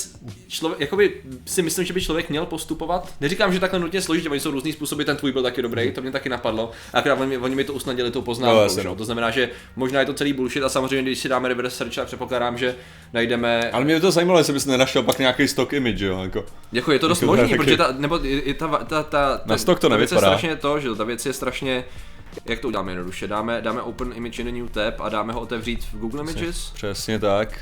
člověk, 0.49 0.81
jakoby 0.81 1.15
si 1.47 1.63
myslím, 1.63 1.85
že 1.85 1.93
by 1.93 2.01
člověk 2.01 2.31
měl 2.31 2.47
postupovat. 2.47 3.15
Neříkám, 3.21 3.53
že 3.53 3.61
takhle 3.61 3.79
nutně 3.79 4.03
složitě, 4.03 4.29
oni 4.29 4.41
jsou 4.41 4.51
různý 4.51 4.73
způsoby, 4.73 5.03
ten 5.03 5.17
tvůj 5.17 5.33
byl 5.33 5.43
taky 5.43 5.63
dobrý, 5.63 5.93
to 5.93 6.01
mě 6.01 6.11
taky 6.11 6.29
napadlo. 6.29 6.71
A 6.93 6.99
akorát 6.99 7.21
oni, 7.21 7.39
oni 7.39 7.55
mi 7.55 7.65
to 7.65 7.73
usnadili 7.73 8.11
tou 8.11 8.23
poznámkou. 8.23 8.77
No, 8.77 8.83
no. 8.85 8.97
To 8.97 9.05
znamená, 9.05 9.31
že 9.31 9.51
možná 9.77 10.01
je 10.01 10.07
to 10.07 10.15
celý 10.15 10.33
bullshit 10.33 10.63
a 10.63 10.69
samozřejmě, 10.69 11.03
když 11.03 11.19
si 11.19 11.29
dáme 11.29 11.49
reverse 11.49 11.77
search, 11.77 11.95
tak 11.95 12.07
předpokládám, 12.07 12.59
že 12.59 12.75
najdeme. 13.13 13.71
Ale 13.71 13.85
mě 13.85 14.01
to 14.01 14.11
zajímalo, 14.11 14.39
jestli 14.39 14.53
bys 14.53 14.67
nenašel 14.67 15.03
pak 15.03 15.19
nějaký 15.19 15.49
stock 15.49 15.73
image, 15.73 16.01
jo? 16.01 16.23
Jako, 16.23 16.45
jako 16.73 16.93
je 16.93 16.99
to 16.99 17.09
dost 17.09 17.23
jako 17.23 17.37
možný, 17.37 17.57
protože 17.57 17.77
ta, 17.77 17.95
nebo 17.99 18.21
je 18.23 18.55
ta, 18.55 18.69
ta, 18.69 18.85
ta, 18.85 19.03
ta, 19.03 19.41
na 19.45 19.59
stock 19.59 19.81
to 19.81 19.89
nevypadá. 19.89 20.17
je 20.17 20.21
strašně 20.21 20.57
to, 20.57 20.81
že 20.81 20.95
ta 20.95 21.05
věc 21.05 21.27
je 21.27 21.33
strašně 21.33 21.85
jak 22.45 22.59
to 22.59 22.69
uděláme 22.69 22.93
jednoduše? 22.93 23.29
Dáme, 23.29 23.61
dáme 23.61 23.83
open 23.83 24.13
image 24.15 24.39
in 24.39 24.49
a 24.49 24.53
new 24.53 24.71
tab 24.71 25.01
a 25.01 25.09
dáme 25.09 25.33
ho 25.33 25.41
otevřít 25.41 25.85
v 25.85 25.99
Google 25.99 26.21
Images? 26.21 26.71
Přesně 26.75 27.19
tak. 27.19 27.61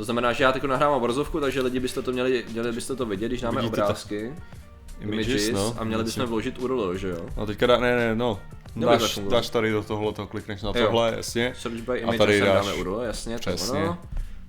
To 0.00 0.04
znamená, 0.04 0.32
že 0.32 0.44
já 0.44 0.52
teď 0.52 0.62
nahrávám 0.62 0.96
obrazovku, 0.96 1.40
takže 1.40 1.60
lidi 1.60 1.80
byste 1.80 2.02
to 2.02 2.12
měli, 2.12 2.44
měli 2.52 2.72
byste 2.72 2.96
to 2.96 3.06
vidět, 3.06 3.28
když 3.28 3.40
dáme 3.40 3.60
Vidíte 3.62 3.82
obrázky. 3.82 4.34
To? 4.36 5.04
Images, 5.04 5.50
no, 5.50 5.74
a 5.78 5.84
měli 5.84 6.04
bychom 6.04 6.26
vložit 6.26 6.58
URL, 6.58 6.96
že 6.96 7.08
jo? 7.08 7.28
No 7.36 7.46
teďka 7.46 7.66
dá, 7.66 7.80
ne, 7.80 7.96
ne, 7.96 8.14
no, 8.14 8.40
Dáš, 8.76 9.18
dáš 9.30 9.50
tady 9.50 9.70
do 9.70 9.82
tohle, 9.82 10.12
to 10.12 10.26
klikneš 10.26 10.62
na 10.62 10.72
tohle, 10.72 11.14
jasně. 11.16 11.54
Search 11.58 11.80
by 11.80 11.98
image 11.98 12.14
a 12.14 12.18
tady 12.18 12.40
dáš, 12.40 12.66
dáme 12.66 12.74
URL, 12.74 13.00
jasně, 13.00 13.38
přesně. 13.38 13.80
to 13.80 13.86
ono. 13.86 13.98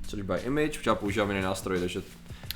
Search 0.10 0.26
by 0.26 0.36
image, 0.44 0.80
já 0.86 0.96
používám 0.96 1.30
jiný 1.30 1.42
nástroj, 1.42 1.80
takže 1.80 2.02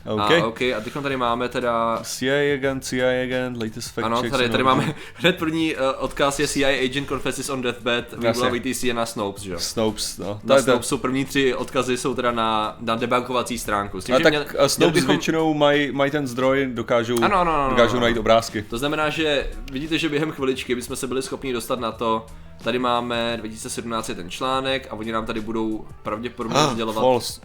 Okay. 0.05 0.41
A, 0.41 0.45
okay, 0.45 0.73
a 0.73 0.81
teď 0.81 0.93
tady 1.03 1.17
máme 1.17 1.49
teda... 1.49 1.99
CIA 2.03 2.53
agent, 2.53 2.85
CIA 2.85 3.23
agent, 3.23 3.57
latest 3.57 3.91
fact 3.91 4.05
Ano, 4.05 4.23
tady, 4.29 4.49
tady 4.49 4.63
máme 4.63 4.95
hned 5.13 5.37
první 5.37 5.75
uh, 5.75 5.81
odkaz 5.97 6.39
je 6.39 6.47
CIA 6.47 6.85
agent 6.85 7.07
confesses 7.07 7.49
on 7.49 7.61
deathbed, 7.61 8.13
Google 8.13 8.59
VTC 8.59 8.83
je 8.83 8.93
na 8.93 9.05
Snopes, 9.05 9.43
že 9.43 9.51
jo? 9.51 9.59
Snopes, 9.59 10.17
no. 10.17 10.39
Na 10.43 10.61
Snopes 10.61 10.87
jsou 10.87 10.97
první 10.97 11.25
tři 11.25 11.55
odkazy 11.55 11.97
jsou 11.97 12.13
teda 12.13 12.31
na, 12.31 12.77
na 12.79 12.95
debunkovací 12.95 13.59
stránku. 13.59 14.01
S 14.01 14.05
tím, 14.05 14.15
a 14.15 14.19
tak 14.19 14.31
měl, 14.31 14.45
a 14.59 14.67
Snopes 14.67 14.93
bychom... 14.93 15.07
většinou 15.07 15.53
mají 15.53 15.91
maj 15.91 16.11
ten 16.11 16.27
zdroj, 16.27 16.69
dokážou, 16.73 17.23
ano, 17.23 17.37
ano, 17.37 17.55
ano, 17.55 17.69
dokážou 17.69 17.91
ano, 17.91 18.01
najít 18.01 18.17
obrázky. 18.17 18.61
To 18.61 18.77
znamená, 18.77 19.09
že 19.09 19.47
vidíte, 19.71 19.97
že 19.97 20.09
během 20.09 20.31
chviličky 20.31 20.75
bychom 20.75 20.95
se 20.95 21.07
byli 21.07 21.21
schopni 21.21 21.53
dostat 21.53 21.79
na 21.79 21.91
to, 21.91 22.25
Tady 22.63 22.79
máme 22.79 23.37
2017 23.37 24.09
je 24.09 24.15
ten 24.15 24.29
článek 24.29 24.87
a 24.91 24.93
oni 24.93 25.11
nám 25.11 25.25
tady 25.25 25.41
budou 25.41 25.85
pravděpodobně 26.03 26.59
ah, 26.59 26.73
sdělovat. 26.73 27.01
False. 27.01 27.41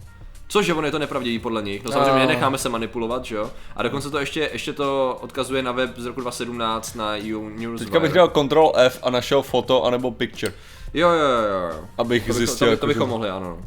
Což 0.51 0.67
je, 0.67 0.73
ono 0.73 0.87
je 0.87 0.91
to 0.91 0.99
nepravdivý 0.99 1.39
podle 1.39 1.61
nich. 1.61 1.83
No 1.83 1.91
samozřejmě 1.91 2.27
necháme 2.27 2.57
se 2.57 2.69
manipulovat, 2.69 3.25
že 3.25 3.35
jo? 3.35 3.51
A 3.75 3.83
dokonce 3.83 4.09
to 4.09 4.19
ještě, 4.19 4.49
ještě 4.53 4.73
to 4.73 5.17
odkazuje 5.21 5.63
na 5.63 5.71
web 5.71 5.91
z 5.97 6.05
roku 6.05 6.21
2017 6.21 6.95
na 6.95 7.13
EU 7.15 7.49
News. 7.49 7.79
Teďka 7.79 7.99
bych 7.99 8.13
dal 8.13 8.27
Ctrl 8.27 8.71
F 8.75 8.99
a 9.03 9.09
našel 9.09 9.41
foto 9.41 9.85
anebo 9.85 10.11
picture. 10.11 10.53
Jo, 10.93 11.09
jo, 11.09 11.27
jo, 11.27 11.59
jo. 11.69 11.79
Abych 11.97 12.27
to 12.27 12.33
zjistil. 12.33 12.67
To, 12.67 12.75
to, 12.75 12.79
to 12.81 12.87
bychom 12.87 13.09
mohli, 13.09 13.29
ano. 13.29 13.57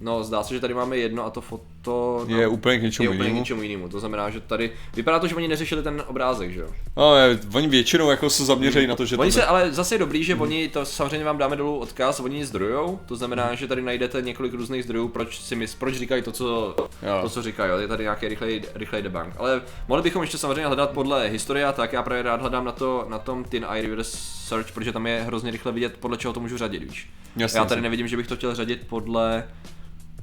No, 0.00 0.24
zdá 0.24 0.42
se, 0.42 0.54
že 0.54 0.60
tady 0.60 0.74
máme 0.74 0.96
jedno 0.96 1.24
a 1.24 1.30
to 1.30 1.40
foto 1.40 2.24
no, 2.28 2.40
je 2.40 2.48
úplně 2.48 2.78
k 2.78 2.82
něčemu 2.82 3.10
úplně 3.10 3.30
k 3.30 3.34
něčemu 3.34 3.62
jinému. 3.62 3.88
To 3.88 4.00
znamená, 4.00 4.30
že 4.30 4.40
tady 4.40 4.70
vypadá 4.94 5.18
to, 5.18 5.26
že 5.26 5.34
oni 5.34 5.48
neřešili 5.48 5.82
ten 5.82 6.02
obrázek, 6.06 6.52
že 6.52 6.60
jo? 6.60 6.68
No, 6.96 7.16
je, 7.16 7.38
oni 7.54 7.68
většinou 7.68 8.10
jako 8.10 8.30
se 8.30 8.44
zaměří 8.44 8.86
na 8.86 8.96
to, 8.96 9.06
že 9.06 9.16
oni 9.16 9.30
to... 9.30 9.34
se, 9.34 9.44
ale 9.44 9.72
zase 9.72 9.94
je 9.94 9.98
dobrý, 9.98 10.24
že 10.24 10.32
hmm. 10.32 10.42
oni 10.42 10.68
to 10.68 10.84
samozřejmě 10.84 11.24
vám 11.24 11.38
dáme 11.38 11.56
dolů 11.56 11.78
odkaz, 11.78 12.20
oni 12.20 12.44
zdrojou, 12.44 13.00
to 13.06 13.16
znamená, 13.16 13.54
že 13.54 13.66
tady 13.66 13.82
najdete 13.82 14.22
několik 14.22 14.54
různých 14.54 14.84
zdrojů, 14.84 15.08
proč 15.08 15.40
si 15.40 15.56
mys, 15.56 15.74
proč 15.74 15.94
říkají 15.94 16.22
to, 16.22 16.32
co, 16.32 16.76
jo. 17.02 17.18
to, 17.22 17.28
co 17.28 17.42
říkají, 17.42 17.72
je 17.80 17.88
tady 17.88 18.02
nějaký 18.04 18.28
rychlej, 18.28 18.62
rychlej 18.74 19.02
debunk. 19.02 19.34
Ale 19.36 19.62
mohli 19.88 20.02
bychom 20.02 20.22
ještě 20.22 20.38
samozřejmě 20.38 20.66
hledat 20.66 20.90
podle 20.90 21.28
historie, 21.28 21.72
tak 21.72 21.92
já 21.92 22.02
právě 22.02 22.22
rád 22.22 22.40
hledám 22.40 22.64
na, 22.64 22.72
to, 22.72 23.06
na 23.08 23.18
tom 23.18 23.44
Tin 23.44 23.66
Eye 23.70 23.82
Reverse 23.82 24.16
Search, 24.16 24.72
protože 24.72 24.92
tam 24.92 25.06
je 25.06 25.22
hrozně 25.22 25.50
rychle 25.50 25.72
vidět, 25.72 25.96
podle 26.00 26.16
čeho 26.16 26.34
to 26.34 26.40
můžu 26.40 26.58
řadit, 26.58 26.82
víš. 26.82 27.10
Jasně, 27.36 27.60
já 27.60 27.64
tady 27.64 27.80
nevidím, 27.80 28.08
že 28.08 28.16
bych 28.16 28.26
to 28.26 28.36
chtěl 28.36 28.54
řadit 28.54 28.86
podle 28.88 29.44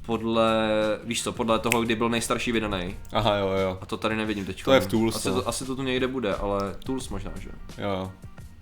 podle, 0.06 0.68
víš 1.04 1.22
co, 1.22 1.32
podle 1.32 1.58
toho, 1.58 1.82
kdy 1.82 1.96
byl 1.96 2.08
nejstarší 2.08 2.52
vydaný. 2.52 2.96
Aha, 3.12 3.36
jo, 3.36 3.48
jo. 3.48 3.78
A 3.80 3.86
to 3.86 3.96
tady 3.96 4.16
nevidím 4.16 4.44
teď. 4.44 4.64
To 4.64 4.72
je 4.72 4.80
v 4.80 4.86
Tools. 4.86 5.16
Asi, 5.16 5.28
to, 5.28 5.34
no. 5.34 5.48
asi 5.48 5.64
to 5.64 5.76
tu 5.76 5.82
někde 5.82 6.06
bude, 6.06 6.34
ale 6.34 6.74
Tools 6.84 7.08
možná, 7.08 7.32
že? 7.40 7.50
Jo. 7.78 8.12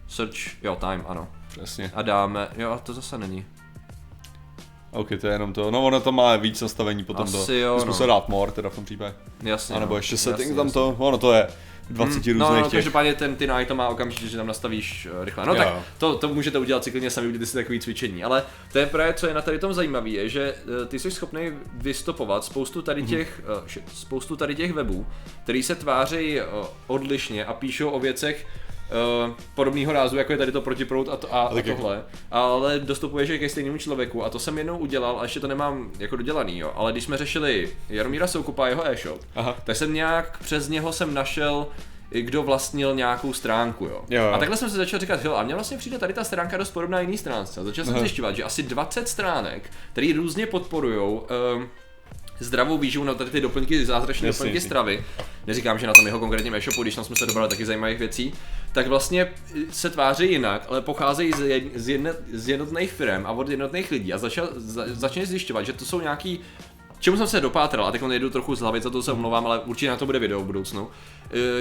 Search, 0.08 0.62
jo, 0.62 0.76
time, 0.76 1.04
ano. 1.08 1.28
Přesně. 1.48 1.92
A 1.94 2.02
dáme, 2.02 2.48
jo, 2.56 2.70
a 2.70 2.78
to 2.78 2.94
zase 2.94 3.18
není. 3.18 3.46
OK, 4.92 5.08
to 5.20 5.26
je 5.26 5.32
jenom 5.32 5.52
to. 5.52 5.70
No 5.70 5.84
ono 5.84 6.00
to 6.00 6.12
má 6.12 6.36
víc 6.36 6.60
nastavení 6.60 7.04
potom 7.04 7.24
Asi 7.24 7.46
to. 7.46 7.52
jo, 7.52 7.84
no. 7.84 7.94
se 7.94 8.06
dát 8.06 8.28
more 8.28 8.52
teda 8.52 8.70
v 8.70 8.74
tom 8.74 8.84
případě. 8.84 9.14
Jasně. 9.42 9.76
A 9.76 9.78
nebo 9.78 9.94
no. 9.94 9.98
ještě 9.98 10.16
setting 10.16 10.40
jasně, 10.40 10.56
tam 10.56 10.66
jasně. 10.66 10.80
to, 10.80 10.96
ono 10.98 11.18
to 11.18 11.32
je 11.32 11.48
20 11.90 12.26
hmm, 12.26 12.38
no, 12.38 12.46
různých 12.46 12.64
no, 12.64 12.70
těch. 12.70 12.78
každopádně 12.78 13.14
ten 13.14 13.36
ty 13.36 13.48
to 13.66 13.74
má 13.74 13.88
okamžitě, 13.88 14.28
že 14.28 14.36
tam 14.36 14.46
nastavíš 14.46 15.08
uh, 15.18 15.24
rychle. 15.24 15.46
No 15.46 15.54
jo. 15.54 15.58
tak 15.58 15.74
to, 15.98 16.14
to 16.14 16.28
můžete 16.28 16.58
udělat 16.58 16.84
cyklně 16.84 17.10
sami, 17.10 17.28
udělat 17.28 17.46
si 17.46 17.54
takový 17.54 17.80
cvičení. 17.80 18.24
Ale 18.24 18.42
to 18.72 18.78
je 18.78 18.86
právě, 18.86 19.14
co 19.14 19.26
je 19.26 19.34
na 19.34 19.42
tady 19.42 19.58
tom 19.58 19.74
zajímavé, 19.74 20.08
je, 20.08 20.28
že 20.28 20.54
uh, 20.54 20.86
ty 20.86 20.98
jsi 20.98 21.10
schopný 21.10 21.52
vystopovat 21.72 22.44
spoustu 22.44 22.82
tady 22.82 23.02
mhm. 23.02 23.10
těch, 23.10 23.42
uh, 23.62 23.82
spoustu 23.94 24.36
tady 24.36 24.54
těch 24.54 24.72
webů, 24.72 25.06
který 25.42 25.62
se 25.62 25.74
tváří 25.74 26.40
odlišně 26.86 27.44
a 27.44 27.52
píšou 27.52 27.90
o 27.90 28.00
věcech, 28.00 28.46
uh, 29.26 29.34
podobného 29.54 29.92
rázu, 29.92 30.16
jako 30.16 30.32
je 30.32 30.38
tady 30.38 30.52
to 30.52 30.60
protiprout 30.60 31.08
a, 31.08 31.16
to, 31.16 31.34
a, 31.34 31.42
a 31.42 31.62
tohle, 31.62 32.04
ale 32.30 32.78
dostupuješ 32.78 33.38
ke 33.38 33.48
stejnému 33.48 33.78
člověku 33.78 34.24
a 34.24 34.30
to 34.30 34.38
jsem 34.38 34.58
jednou 34.58 34.78
udělal 34.78 35.20
a 35.20 35.22
ještě 35.22 35.40
to 35.40 35.48
nemám 35.48 35.90
jako 35.98 36.16
dodělaný, 36.16 36.58
jo. 36.58 36.72
ale 36.74 36.92
když 36.92 37.04
jsme 37.04 37.16
řešili 37.16 37.68
Jaromíra 37.88 38.26
Soukupa 38.26 38.64
a 38.64 38.68
jeho 38.68 38.86
e-shop, 38.86 39.20
Aha. 39.36 39.56
tak 39.64 39.76
jsem 39.76 39.94
nějak 39.94 40.38
přes 40.38 40.68
něho 40.68 40.92
jsem 40.92 41.14
našel 41.14 41.66
kdo 42.20 42.42
vlastnil 42.42 42.94
nějakou 42.94 43.32
stránku, 43.32 43.84
jo. 43.84 44.04
jo. 44.10 44.30
A 44.34 44.38
takhle 44.38 44.56
jsem 44.56 44.70
se 44.70 44.76
začal 44.76 45.00
říkat, 45.00 45.24
jo, 45.24 45.34
a 45.34 45.42
mně 45.42 45.54
vlastně 45.54 45.76
přijde 45.76 45.98
tady 45.98 46.12
ta 46.12 46.24
stránka 46.24 46.56
dost 46.56 46.70
podobná 46.70 47.00
jiný 47.00 47.18
stránce. 47.18 47.60
A 47.60 47.64
začal 47.64 47.84
jsem 47.84 47.98
zjišťovat, 47.98 48.36
že 48.36 48.44
asi 48.44 48.62
20 48.62 49.08
stránek, 49.08 49.70
které 49.92 50.12
různě 50.16 50.46
podporují 50.46 50.98
um, 50.98 51.20
ehm, 51.28 51.68
zdravou 52.38 52.78
výživu, 52.78 53.04
na 53.04 53.14
tady 53.14 53.30
ty 53.30 53.40
doplňky, 53.40 53.86
zázračné 53.86 54.28
doplňky 54.28 54.60
stravy. 54.60 55.04
Neříkám, 55.46 55.78
že 55.78 55.86
na 55.86 55.94
tom 55.94 56.06
jeho 56.06 56.18
konkrétním 56.18 56.54
e-shopu, 56.54 56.82
když 56.82 56.94
tam 56.94 57.04
jsme 57.04 57.16
se 57.16 57.26
dobrali 57.26 57.48
taky 57.48 57.66
zajímavých 57.66 57.98
věcí, 57.98 58.34
tak 58.74 58.86
vlastně 58.86 59.32
se 59.70 59.90
tváří 59.90 60.30
jinak, 60.30 60.66
ale 60.68 60.80
pocházejí 60.80 61.32
z, 61.32 61.40
jed, 61.40 61.64
z, 61.74 61.88
jedne, 61.88 62.12
z 62.32 62.48
jednotných 62.48 62.92
firm 62.92 63.26
a 63.26 63.30
od 63.30 63.48
jednotných 63.48 63.90
lidí 63.90 64.12
a 64.12 64.18
začal, 64.18 64.48
za, 64.56 64.84
začne 64.92 65.26
zjišťovat, 65.26 65.62
že 65.62 65.72
to 65.72 65.84
jsou 65.84 66.00
nějaký 66.00 66.40
čemu 67.04 67.16
jsem 67.16 67.26
se 67.26 67.40
dopátral, 67.40 67.86
a 67.86 67.92
teď 67.92 68.02
jedu 68.10 68.30
trochu 68.30 68.54
z 68.54 68.60
hlavy, 68.60 68.80
za 68.80 68.90
to 68.90 69.02
se 69.02 69.12
omlouvám, 69.12 69.46
ale 69.46 69.58
určitě 69.58 69.90
na 69.90 69.96
to 69.96 70.06
bude 70.06 70.18
video 70.18 70.40
v 70.40 70.44
budoucnu, 70.44 70.88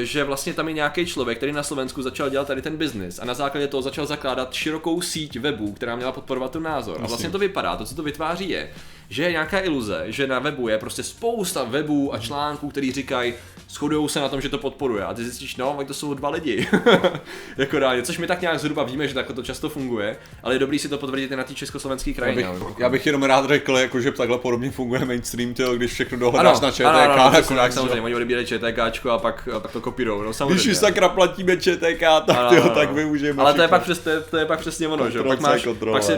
e, 0.02 0.06
že 0.06 0.24
vlastně 0.24 0.54
tam 0.54 0.68
je 0.68 0.74
nějaký 0.74 1.06
člověk, 1.06 1.38
který 1.38 1.52
na 1.52 1.64
Slovensku 1.64 2.02
začal 2.02 2.30
dělat 2.30 2.48
tady 2.48 2.62
ten 2.62 2.78
biznis 2.78 3.20
a 3.20 3.26
na 3.26 3.34
základě 3.34 3.68
toho 3.68 3.82
začal 3.82 4.06
zakládat 4.06 4.54
širokou 4.54 5.02
síť 5.02 5.40
webů, 5.40 5.74
která 5.74 5.96
měla 5.96 6.12
podporovat 6.12 6.52
ten 6.52 6.64
názor. 6.64 6.98
A 7.04 7.08
vlastně 7.08 7.30
to 7.30 7.40
vypadá, 7.40 7.76
to, 7.76 7.86
co 7.86 7.96
to 7.96 8.04
vytváří, 8.04 8.50
je, 8.50 8.70
že 9.10 9.24
je 9.24 9.32
nějaká 9.32 9.60
iluze, 9.60 10.04
že 10.08 10.28
na 10.28 10.40
webu 10.40 10.68
je 10.68 10.78
prostě 10.78 11.04
spousta 11.04 11.64
webů 11.64 12.14
a 12.14 12.20
článků, 12.20 12.70
který 12.70 12.92
říkají, 12.92 13.34
shodují 13.74 14.10
se 14.10 14.20
na 14.20 14.30
tom, 14.30 14.42
že 14.42 14.50
to 14.50 14.58
podporuje. 14.58 15.04
A 15.04 15.14
ty 15.14 15.24
zjistíš, 15.24 15.56
no, 15.56 15.80
to 15.88 15.94
jsou 15.94 16.14
dva 16.14 16.30
lidi. 16.30 16.68
jako 17.58 17.80
reálně, 17.80 18.02
což 18.02 18.18
my 18.18 18.28
tak 18.28 18.42
nějak 18.42 18.60
zhruba 18.60 18.84
víme, 18.84 19.08
že 19.08 19.14
takhle 19.14 19.36
to 19.36 19.44
často 19.44 19.70
funguje, 19.70 20.18
ale 20.44 20.56
je 20.56 20.60
dobrý 20.60 20.80
si 20.80 20.90
to 20.90 20.98
potvrdit 20.98 21.32
i 21.32 21.36
na 21.36 21.44
té 21.44 21.54
československé 21.54 22.14
krajině. 22.14 22.42
Já 22.42 22.52
bych, 22.52 22.80
já 22.80 22.90
bych 22.90 23.06
jenom 23.06 23.24
rád 23.24 23.48
řekl, 23.48 23.78
jako, 23.78 24.02
že 24.02 24.12
takhle 24.12 24.38
podobně 24.38 24.72
funguje 24.72 25.06
mainstream, 25.06 25.54
tyjo, 25.54 25.76
když 25.76 25.92
všechno 25.92 26.18
dohledáš 26.18 26.60
na 26.60 26.72
ČTK. 26.72 26.82
Ano, 26.82 27.00
ano, 27.00 27.14
ano, 27.14 27.24
nakonec, 27.24 27.48
tak, 27.48 27.74
samozřejmě, 27.74 28.02
oni 28.02 28.16
odebírají 28.16 28.46
ČTK 28.48 29.06
a 29.10 29.18
pak, 29.18 29.50
a 29.56 29.60
pak 29.60 29.72
to 29.72 29.82
kopírou. 29.82 30.22
No, 30.22 30.34
samozřejmě. 30.34 30.64
Když 30.64 30.78
sakra 30.78 31.10
platíme 31.10 31.58
ČTK, 31.58 32.00
tak, 32.00 32.38
ano, 32.38 32.50
tyjo, 32.50 32.70
tak 32.70 32.92
využijeme. 32.92 33.42
Ale 33.42 33.54
to 33.54 33.62
je, 33.62 33.68
pak 33.68 33.84
přes, 33.84 34.00
to, 34.00 34.10
je, 34.10 34.22
to 34.22 34.38
je 34.38 34.46
pak 34.46 34.60
přesně 34.60 34.88
ono, 34.88 35.10
že 35.10 35.24
pak, 35.24 35.40
máš, 35.40 35.68
pak 35.92 36.04
si 36.04 36.14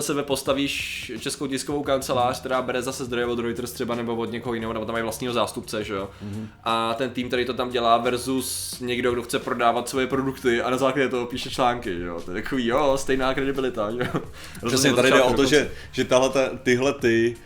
sebe 0.00 0.22
postavíš 0.22 1.12
českou 1.20 1.46
tiskovou 1.46 1.82
kancelář, 1.82 2.29
která 2.38 2.62
bere 2.62 2.82
zase 2.82 3.04
zdroje 3.04 3.26
od 3.26 3.38
Reuters 3.38 3.72
třeba 3.72 3.94
nebo 3.94 4.16
od 4.16 4.32
někoho 4.32 4.54
jiného, 4.54 4.72
nebo 4.72 4.84
tam 4.84 4.92
mají 4.92 5.02
vlastního 5.02 5.34
zástupce, 5.34 5.84
že 5.84 5.94
jo. 5.94 6.10
Mm-hmm. 6.24 6.46
A 6.64 6.94
ten 6.94 7.10
tým, 7.10 7.28
který 7.28 7.44
to 7.44 7.54
tam 7.54 7.70
dělá 7.70 7.96
versus 7.96 8.80
někdo, 8.80 9.12
kdo 9.12 9.22
chce 9.22 9.38
prodávat 9.38 9.88
svoje 9.88 10.06
produkty 10.06 10.62
a 10.62 10.70
na 10.70 10.76
základě 10.76 11.08
toho 11.08 11.26
píše 11.26 11.50
články, 11.50 12.00
jo. 12.00 12.20
To 12.24 12.30
je 12.30 12.42
takový, 12.42 12.66
jo, 12.66 12.98
stejná 12.98 13.34
kredibilita, 13.34 13.90
jo. 13.90 14.20
Přesně, 14.66 14.92
tady 14.92 15.10
jde 15.10 15.22
o 15.22 15.34
to, 15.34 15.46
že, 15.46 15.70
že 15.92 16.04
tahle, 16.04 16.30
tyhle 16.62 16.92
ty 16.92 17.36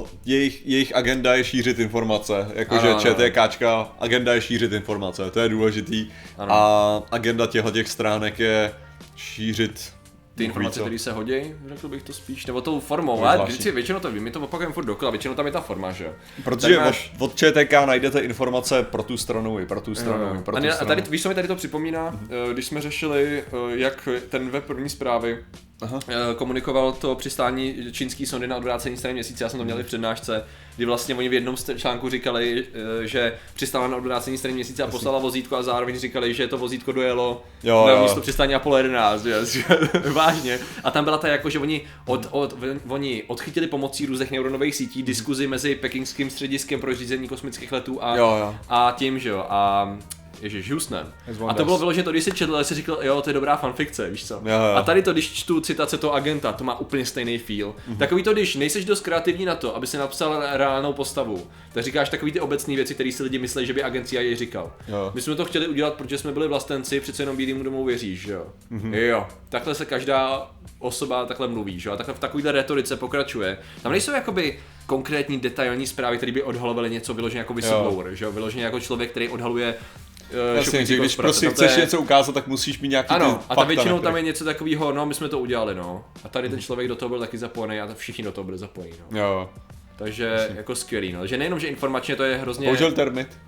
Uh, 0.00 0.08
jejich, 0.24 0.66
jejich 0.66 0.96
agenda 0.96 1.34
je 1.34 1.44
šířit 1.44 1.78
informace, 1.78 2.48
jakože 2.54 2.94
ČTKčka, 2.98 3.92
agenda 4.00 4.34
je 4.34 4.40
šířit 4.40 4.72
informace, 4.72 5.30
to 5.30 5.40
je 5.40 5.48
důležitý. 5.48 6.10
Ano. 6.38 6.52
A 6.52 7.02
agenda 7.10 7.46
těchto 7.46 7.70
těch 7.70 7.88
stránek 7.88 8.38
je 8.38 8.72
šířit 9.16 9.92
ty 10.38 10.44
informace, 10.44 10.80
které 10.80 10.98
se 10.98 11.12
hodí, 11.12 11.54
řekl 11.66 11.88
bych 11.88 12.02
to 12.02 12.12
spíš, 12.12 12.46
nebo 12.46 12.60
tou 12.60 12.80
formou, 12.80 13.24
ale 13.24 13.44
vždycky 13.44 13.70
většinou 13.70 14.00
to 14.00 14.10
vím, 14.10 14.22
my 14.22 14.30
to 14.30 14.40
opakujeme 14.40 14.74
furt 14.74 14.84
dokola, 14.84 15.10
většinou 15.10 15.34
tam 15.34 15.46
je 15.46 15.52
ta 15.52 15.60
forma, 15.60 15.92
že 15.92 16.12
Protože 16.44 16.76
máš... 16.76 17.12
od, 17.18 17.22
od 17.22 17.36
ČTK 17.36 17.72
najdete 17.86 18.20
informace 18.20 18.82
pro 18.82 19.02
tu 19.02 19.16
stranu 19.16 19.60
i 19.60 19.66
pro 19.66 19.80
tu 19.80 19.94
stranu, 19.94 20.24
jo, 20.24 20.34
jo. 20.34 20.42
pro 20.42 20.56
tu 20.56 20.66
a, 20.66 20.70
stranu. 20.70 20.90
A 20.90 20.94
tady, 20.94 21.10
víš, 21.10 21.22
co 21.22 21.28
mi 21.28 21.34
tady 21.34 21.48
to 21.48 21.56
připomíná, 21.56 22.12
mm-hmm. 22.12 22.52
když 22.52 22.66
jsme 22.66 22.80
řešili, 22.80 23.42
eh, 23.46 23.76
jak 23.76 24.08
ten 24.28 24.50
web 24.50 24.64
první 24.64 24.88
zprávy 24.88 25.44
Aha. 25.82 26.00
Eh, 26.08 26.34
komunikoval 26.34 26.92
to 26.92 27.14
přistání 27.14 27.92
čínský 27.92 28.26
sondy 28.26 28.46
na 28.46 28.56
odvrácení 28.56 28.96
strany 28.96 29.14
měsíce, 29.14 29.44
já 29.44 29.48
jsem 29.50 29.58
to 29.58 29.64
měl 29.64 29.82
v 29.82 29.86
přednášce, 29.86 30.44
kdy 30.76 30.86
vlastně 30.86 31.14
oni 31.14 31.28
v 31.28 31.32
jednom 31.32 31.56
článku 31.76 32.10
říkali, 32.10 32.66
eh, 33.02 33.06
že 33.06 33.34
přistála 33.54 33.88
na 33.88 33.96
odvrácení 33.96 34.38
strany 34.38 34.54
měsíce 34.54 34.82
a 34.82 34.86
poslala 34.86 35.18
vozítko 35.18 35.56
a 35.56 35.62
zároveň 35.62 35.98
říkali, 35.98 36.34
že 36.34 36.48
to 36.48 36.58
vozítko 36.58 36.92
dojelo 36.92 37.42
jo, 37.62 37.86
na 37.86 37.92
jo. 37.92 38.02
místo 38.02 38.20
přistání 38.20 38.54
Apollo 38.54 38.76
11, 38.76 39.22
že, 39.22 39.64
vážně. 40.12 40.58
A 40.84 40.90
tam 40.90 41.04
byla 41.04 41.18
ta 41.18 41.28
jako, 41.28 41.50
že 41.50 41.58
oni, 41.58 41.80
od, 42.06 42.26
od, 42.30 42.54
oni 42.88 43.22
odchytili 43.26 43.66
pomocí 43.66 44.06
různých 44.06 44.30
neuronových 44.30 44.74
sítí 44.74 45.02
diskuzi 45.02 45.46
mezi 45.46 45.74
pekingským 45.74 46.30
střediskem 46.30 46.80
pro 46.80 46.94
řízení 46.94 47.28
kosmických 47.28 47.72
letů 47.72 48.04
a, 48.04 48.16
jo, 48.16 48.36
jo. 48.40 48.54
a 48.68 48.94
tím, 48.98 49.18
že 49.18 49.28
jo. 49.28 49.46
A 49.48 49.88
Ježíš, 50.42 50.70
Houston. 50.70 51.12
A 51.48 51.54
to 51.54 51.64
bylo 51.64 51.78
vyložené 51.78 52.04
to, 52.04 52.10
když 52.10 52.24
jsi 52.24 52.32
četl, 52.32 52.54
ale 52.54 52.64
jsi 52.64 52.74
říkal, 52.74 52.98
jo, 53.02 53.22
to 53.22 53.30
je 53.30 53.34
dobrá 53.34 53.56
fanfikce, 53.56 54.10
víš 54.10 54.26
co. 54.26 54.34
Jo, 54.34 54.40
jo. 54.44 54.74
A 54.76 54.82
tady 54.82 55.02
to, 55.02 55.12
když 55.12 55.32
čtu 55.32 55.60
citace 55.60 55.98
toho 55.98 56.14
agenta, 56.14 56.52
to 56.52 56.64
má 56.64 56.80
úplně 56.80 57.06
stejný 57.06 57.38
feel. 57.38 57.68
Mm-hmm. 57.68 57.96
Takový 57.96 58.22
to, 58.22 58.32
když 58.32 58.56
nejseš 58.56 58.84
dost 58.84 59.00
kreativní 59.00 59.44
na 59.44 59.54
to, 59.54 59.76
aby 59.76 59.86
si 59.86 59.96
napsal 59.96 60.42
reálnou 60.52 60.92
postavu, 60.92 61.46
tak 61.72 61.84
říkáš 61.84 62.08
takový 62.08 62.32
ty 62.32 62.40
obecné 62.40 62.74
věci, 62.74 62.94
které 62.94 63.12
si 63.12 63.22
lidi 63.22 63.38
myslí, 63.38 63.66
že 63.66 63.72
by 63.72 63.82
agent 63.82 64.08
CIA 64.08 64.36
říkal. 64.36 64.72
Jo. 64.88 65.10
My 65.14 65.20
jsme 65.20 65.34
to 65.34 65.44
chtěli 65.44 65.68
udělat, 65.68 65.94
protože 65.94 66.18
jsme 66.18 66.32
byli 66.32 66.48
vlastenci, 66.48 67.00
přece 67.00 67.22
jenom 67.22 67.36
bílým 67.36 67.62
domů 67.62 67.84
věříš, 67.84 68.24
jo. 68.24 68.46
Mm-hmm. 68.72 68.94
Jo, 68.94 69.26
takhle 69.48 69.74
se 69.74 69.84
každá 69.84 70.50
osoba 70.78 71.26
takhle 71.26 71.48
mluví, 71.48 71.80
že? 71.80 71.90
A 71.90 71.96
takhle 71.96 72.14
v 72.14 72.18
takovýhle 72.18 72.52
retorice 72.52 72.96
pokračuje. 72.96 73.58
Tam 73.82 73.92
nejsou 73.92 74.12
jakoby 74.12 74.58
konkrétní 74.86 75.40
detailní 75.40 75.86
zprávy, 75.86 76.16
které 76.16 76.32
by 76.32 76.42
odhalovaly 76.42 76.90
něco 76.90 77.14
vyloženě 77.14 77.38
jako 77.38 77.54
whistleblower, 77.54 78.14
že 78.14 78.24
jo? 78.24 78.32
Vyloženě 78.32 78.64
jako 78.64 78.80
člověk, 78.80 79.10
který 79.10 79.28
odhaluje 79.28 79.74
Jasně, 80.54 80.86
že 80.86 80.96
když 80.96 81.16
prostě 81.16 81.50
chceš 81.50 81.76
je... 81.76 81.80
něco 81.80 82.00
ukázat, 82.00 82.32
tak 82.34 82.46
musíš 82.46 82.80
mít 82.80 82.88
nějaký 82.88 83.08
Ano, 83.08 83.40
a 83.48 83.56
ta 83.56 83.64
většinou 83.64 83.98
tam 83.98 84.16
je 84.16 84.22
něco 84.22 84.44
takového, 84.44 84.92
no 84.92 85.06
my 85.06 85.14
jsme 85.14 85.28
to 85.28 85.38
udělali, 85.38 85.74
no. 85.74 86.04
A 86.24 86.28
tady 86.28 86.48
ten 86.48 86.60
člověk 86.60 86.88
do 86.88 86.96
toho 86.96 87.08
byl 87.08 87.18
taky 87.18 87.38
zapojený 87.38 87.80
a 87.80 87.94
všichni 87.94 88.24
do 88.24 88.32
toho 88.32 88.44
byli 88.44 88.58
zapojení, 88.58 88.96
no. 89.10 89.18
Jo. 89.20 89.50
Takže 89.96 90.24
Jasně. 90.24 90.56
jako 90.56 90.74
skvělý, 90.74 91.12
no. 91.12 91.26
Že 91.26 91.36
nejenom, 91.36 91.60
že 91.60 91.66
informačně 91.66 92.16
to 92.16 92.24
je 92.24 92.36
hrozně... 92.36 92.66
Použil 92.66 92.92
termit. 92.92 93.38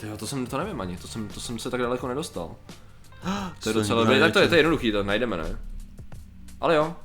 Tyjo, 0.00 0.16
to 0.16 0.26
jsem, 0.26 0.46
to 0.46 0.58
nevím 0.58 0.80
ani, 0.80 0.96
to 0.96 1.08
jsem, 1.08 1.28
to 1.28 1.40
jsem 1.40 1.58
se 1.58 1.70
tak 1.70 1.80
daleko 1.80 2.08
nedostal. 2.08 2.56
To 3.62 3.70
je 3.70 3.74
docela 3.74 4.00
dobré, 4.00 4.20
tak 4.20 4.32
to 4.32 4.38
je, 4.38 4.48
to 4.48 4.54
je 4.54 4.58
jednoduchý, 4.58 4.92
to 4.92 5.02
najdeme, 5.02 5.36
ne? 5.36 5.58
Ale 6.60 6.74
jo, 6.74 6.96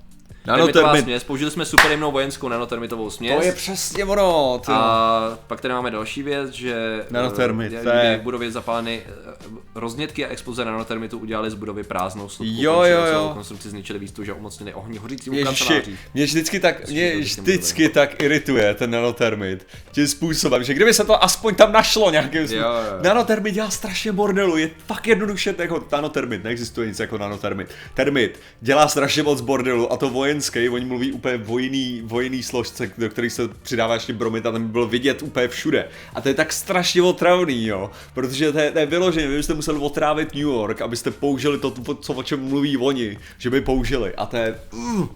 Nanotermit. 0.48 1.04
směs, 1.04 1.24
použili 1.24 1.52
jsme 1.52 1.66
super 1.66 1.92
jemnou 1.92 2.12
vojenskou 2.12 2.48
nanotermitovou 2.50 3.10
směs. 3.10 3.36
To 3.36 3.44
je 3.44 3.52
přesně 3.52 4.06
ono. 4.06 4.62
Ty. 4.66 4.72
A 4.72 5.38
pak 5.48 5.62
tady 5.62 5.74
máme 5.74 5.92
další 5.92 6.24
věc, 6.24 6.52
že 6.52 7.06
Nanotermit, 7.10 7.74
uh, 7.74 7.78
je... 8.04 8.18
v 8.18 8.22
budově 8.22 8.52
zapáleny 8.52 9.04
uh, 9.52 9.58
roznětky 9.76 10.26
a 10.26 10.30
exploze 10.30 10.66
nanotermitu 10.66 11.18
udělali 11.20 11.52
z 11.52 11.54
budovy 11.54 11.84
prázdnou 11.84 12.30
slupku. 12.30 12.56
Jo, 12.58 12.84
jo, 12.84 13.06
jo. 13.06 13.32
konstrukci 13.34 13.70
zničili 13.70 14.00
výstup, 14.00 14.26
že 14.26 14.34
umocnili 14.34 14.74
ohni 14.74 14.98
hořícím 14.98 15.44
kanceláří. 15.44 15.98
Mě 16.14 16.26
vždycky 16.26 16.60
tak, 16.60 16.90
mě 16.90 17.18
vždycky 17.18 17.90
tak 17.90 18.24
irituje 18.24 18.74
ten 18.74 18.92
nanotermit. 18.92 19.68
Tím 19.92 20.08
způsobem, 20.08 20.64
že 20.64 20.74
kdyby 20.74 20.94
se 20.94 21.06
to 21.06 21.24
aspoň 21.24 21.56
tam 21.56 21.72
našlo 21.72 22.12
nějakým 22.12 22.48
způsobem. 22.48 23.04
Nanotermit 23.04 23.54
dělá 23.54 23.70
strašně 23.70 24.12
bordelu, 24.12 24.58
je 24.58 24.70
fakt 24.88 25.08
jednoduše 25.08 25.56
jako 25.58 25.86
nanotermit, 25.92 26.44
neexistuje 26.44 26.88
nic 26.88 27.00
jako 27.00 27.18
nanotermit. 27.18 27.68
Termit 27.94 28.40
dělá 28.62 28.88
strašně 28.88 29.24
moc 29.24 29.42
bordelu 29.42 29.94
a 29.94 29.98
to 29.98 30.10
vojen 30.10 30.33
vojenský, 30.34 30.70
oni 30.70 30.86
mluví 30.86 31.12
úplně 31.12 31.38
vojný, 31.38 32.02
vojný 32.06 32.44
složce, 32.44 32.92
do 32.98 33.10
kterých 33.10 33.34
se 33.34 33.48
přidává 33.48 33.94
ještě 33.94 34.14
bromit 34.14 34.46
a 34.46 34.52
tam 34.52 34.64
by 34.64 34.72
bylo 34.72 34.88
vidět 34.88 35.22
úplně 35.22 35.48
všude. 35.48 35.88
A 36.14 36.22
to 36.22 36.28
je 36.28 36.34
tak 36.34 36.54
strašně 36.54 37.02
otravný, 37.02 37.66
jo, 37.66 37.92
protože 38.14 38.52
to 38.52 38.60
je, 38.60 38.72
to 38.72 38.80
je 38.80 38.86
vyloženě, 38.86 39.28
vy 39.28 39.36
byste 39.36 39.54
museli 39.54 39.80
otrávit 39.80 40.34
New 40.34 40.44
York, 40.44 40.82
abyste 40.82 41.12
použili 41.12 41.60
to, 41.60 41.72
co, 42.02 42.14
o 42.14 42.24
čem 42.24 42.50
mluví 42.50 42.78
oni, 42.78 43.18
že 43.38 43.50
by 43.50 43.62
použili. 43.62 44.16
A 44.16 44.26
to 44.26 44.38
je... 44.38 44.60
Uh, 44.74 45.08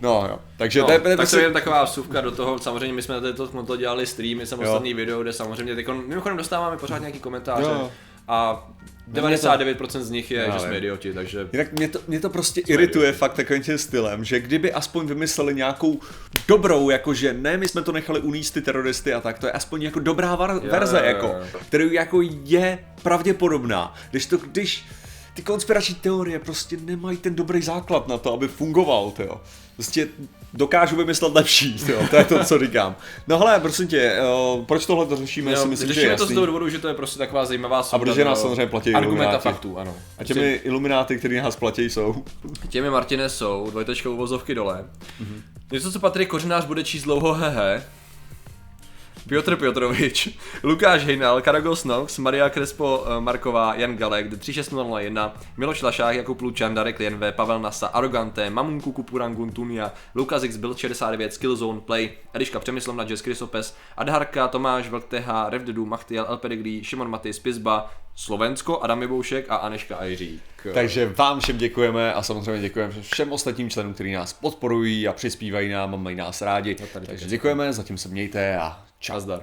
No 0.00 0.26
jo, 0.28 0.38
takže 0.56 0.80
no, 0.80 0.86
to 0.86 0.92
je, 0.92 1.16
tak 1.16 1.30
to 1.30 1.38
je 1.38 1.50
taková 1.50 1.84
vsuvka 1.84 2.20
do 2.20 2.30
toho, 2.30 2.58
samozřejmě 2.58 2.92
my 2.92 3.02
jsme 3.02 3.20
to, 3.20 3.62
to 3.62 3.76
dělali 3.76 4.06
streamy, 4.06 4.46
samostatný 4.46 4.94
video, 4.94 5.22
kde 5.22 5.32
samozřejmě 5.32 5.74
teď 5.74 5.88
mimochodem 6.06 6.36
dostáváme 6.36 6.76
pořád 6.76 6.98
nějaký 6.98 7.20
komentáře 7.20 7.70
jo. 7.70 7.90
A 8.28 8.68
99% 9.12 10.00
z 10.00 10.10
nich 10.10 10.30
je, 10.30 10.50
že 10.52 10.58
jsme 10.58 10.78
idioti, 10.78 11.12
takže... 11.12 11.48
Jinak 11.52 11.72
mě 11.72 11.88
to, 11.88 12.00
mě 12.08 12.20
to 12.20 12.30
prostě 12.30 12.60
irituje 12.60 13.04
idioti. 13.08 13.18
fakt 13.18 13.34
takovým 13.34 13.62
tím 13.62 13.78
stylem, 13.78 14.24
že 14.24 14.40
kdyby 14.40 14.72
aspoň 14.72 15.06
vymysleli 15.06 15.54
nějakou 15.54 16.00
dobrou, 16.48 16.90
jakože 16.90 17.32
ne, 17.32 17.56
my 17.56 17.68
jsme 17.68 17.82
to 17.82 17.92
nechali 17.92 18.20
uníst 18.20 18.54
ty 18.54 18.62
teroristy 18.62 19.14
a 19.14 19.20
tak, 19.20 19.38
to 19.38 19.46
je 19.46 19.52
aspoň 19.52 19.82
jako 19.82 20.00
dobrá 20.00 20.34
var- 20.34 20.60
verze, 20.70 21.02
jako, 21.04 21.34
která 21.68 21.84
jako 21.84 22.20
je 22.44 22.78
pravděpodobná. 23.02 23.94
Když 24.10 24.26
to, 24.26 24.36
když 24.36 24.84
ty 25.36 25.42
konspirační 25.42 25.94
teorie 25.94 26.38
prostě 26.38 26.76
nemají 26.84 27.16
ten 27.16 27.34
dobrý 27.34 27.62
základ 27.62 28.08
na 28.08 28.18
to, 28.18 28.32
aby 28.32 28.48
fungoval, 28.48 29.12
jo. 29.18 29.40
Prostě 29.74 30.08
dokážu 30.54 30.96
vymyslet 30.96 31.34
lepší, 31.34 31.76
jo, 31.88 32.06
to 32.10 32.16
je 32.16 32.24
to, 32.24 32.44
co 32.44 32.58
říkám. 32.58 32.96
No 33.28 33.38
hele, 33.38 33.60
prosím 33.60 33.88
tě, 33.88 34.18
uh, 34.56 34.64
proč 34.64 34.86
tohle 34.86 35.06
to 35.06 35.16
řešíme, 35.16 35.50
jo, 35.50 35.62
si 35.62 35.68
myslím, 35.68 35.92
že 35.92 36.00
je 36.00 36.16
to 36.16 36.26
z 36.26 36.34
toho 36.34 36.46
důvodu, 36.46 36.68
že 36.68 36.78
to 36.78 36.88
je 36.88 36.94
prostě 36.94 37.18
taková 37.18 37.44
zajímavá 37.44 37.82
souda. 37.82 37.96
A 37.96 38.04
protože 38.04 38.24
nás 38.24 38.40
samozřejmě 38.40 38.66
platí 38.66 38.94
Argumenta 38.94 39.38
faktů, 39.38 39.78
ano. 39.78 39.94
A 40.18 40.24
těmi 40.24 40.52
prostě... 40.52 40.68
ilumináty, 40.68 41.18
kteří 41.18 41.36
nás 41.36 41.56
platí, 41.56 41.82
jsou? 41.82 42.24
Těmi 42.68 42.90
Martine 42.90 43.28
jsou, 43.28 43.70
dvojtečkou 43.70 44.12
uvozovky 44.12 44.54
dole. 44.54 44.84
Mm-hmm. 45.22 45.42
Něco, 45.72 45.92
co 45.92 46.00
Patrik 46.00 46.28
Kořenář 46.28 46.64
bude 46.64 46.84
číst 46.84 47.02
dlouho, 47.02 47.34
hehe. 47.34 47.84
Piotr 49.28 49.56
Piotrovič, 49.56 50.28
Lukáš 50.62 51.04
Hejnal, 51.04 51.42
Karagos 51.42 51.84
Nox, 51.84 52.18
Maria 52.18 52.50
Krespo 52.50 53.04
eh, 53.06 53.20
Marková, 53.20 53.74
Jan 53.74 53.96
Galek, 53.96 54.38
36001, 54.38 55.34
Miloš 55.56 55.82
Lašák, 55.82 56.16
Jakub 56.16 56.40
Lučan, 56.40 56.74
Darek 56.74 56.98
Lienve, 56.98 57.32
Pavel 57.32 57.60
Nasa, 57.60 57.86
Arogante, 57.86 58.50
Mamunku 58.50 58.92
Kupurangun 58.92 59.50
Tunia, 59.50 59.92
Lukas 60.14 60.42
X 60.42 60.56
Build 60.56 60.78
69, 60.78 61.34
Skillzone 61.34 61.80
Play, 61.80 62.10
Eliška 62.32 62.60
Přemyslovna, 62.60 63.04
Jess 63.08 63.22
Krysopes, 63.22 63.76
Adharka, 63.96 64.48
Tomáš 64.48 64.88
Vlkteha, 64.88 65.50
Revdedu, 65.50 65.86
Machtiel, 65.86 66.26
El 66.28 66.36
Pedigree, 66.36 66.84
Šimon 66.84 67.10
Matis, 67.10 67.38
Pizba, 67.38 67.90
Slovensko, 68.14 68.82
Adam 68.82 69.02
Jiboušek 69.02 69.46
a 69.48 69.56
Aneška 69.56 69.96
Ajřík. 69.96 70.42
Takže 70.74 71.12
vám 71.16 71.40
všem 71.40 71.58
děkujeme 71.58 72.14
a 72.14 72.22
samozřejmě 72.22 72.60
děkujeme 72.60 72.92
všem 73.00 73.32
ostatním 73.32 73.70
členům, 73.70 73.94
kteří 73.94 74.12
nás 74.12 74.32
podporují 74.32 75.08
a 75.08 75.12
přispívají 75.12 75.68
nám 75.68 75.94
a 75.94 75.96
mají 75.96 76.16
nás 76.16 76.42
rádi. 76.42 76.76
No 76.80 77.00
Takže 77.06 77.26
děkujeme, 77.26 77.72
zatím 77.72 77.98
se 77.98 78.08
mějte 78.08 78.58
a 78.58 78.85
Čazdar. 79.00 79.42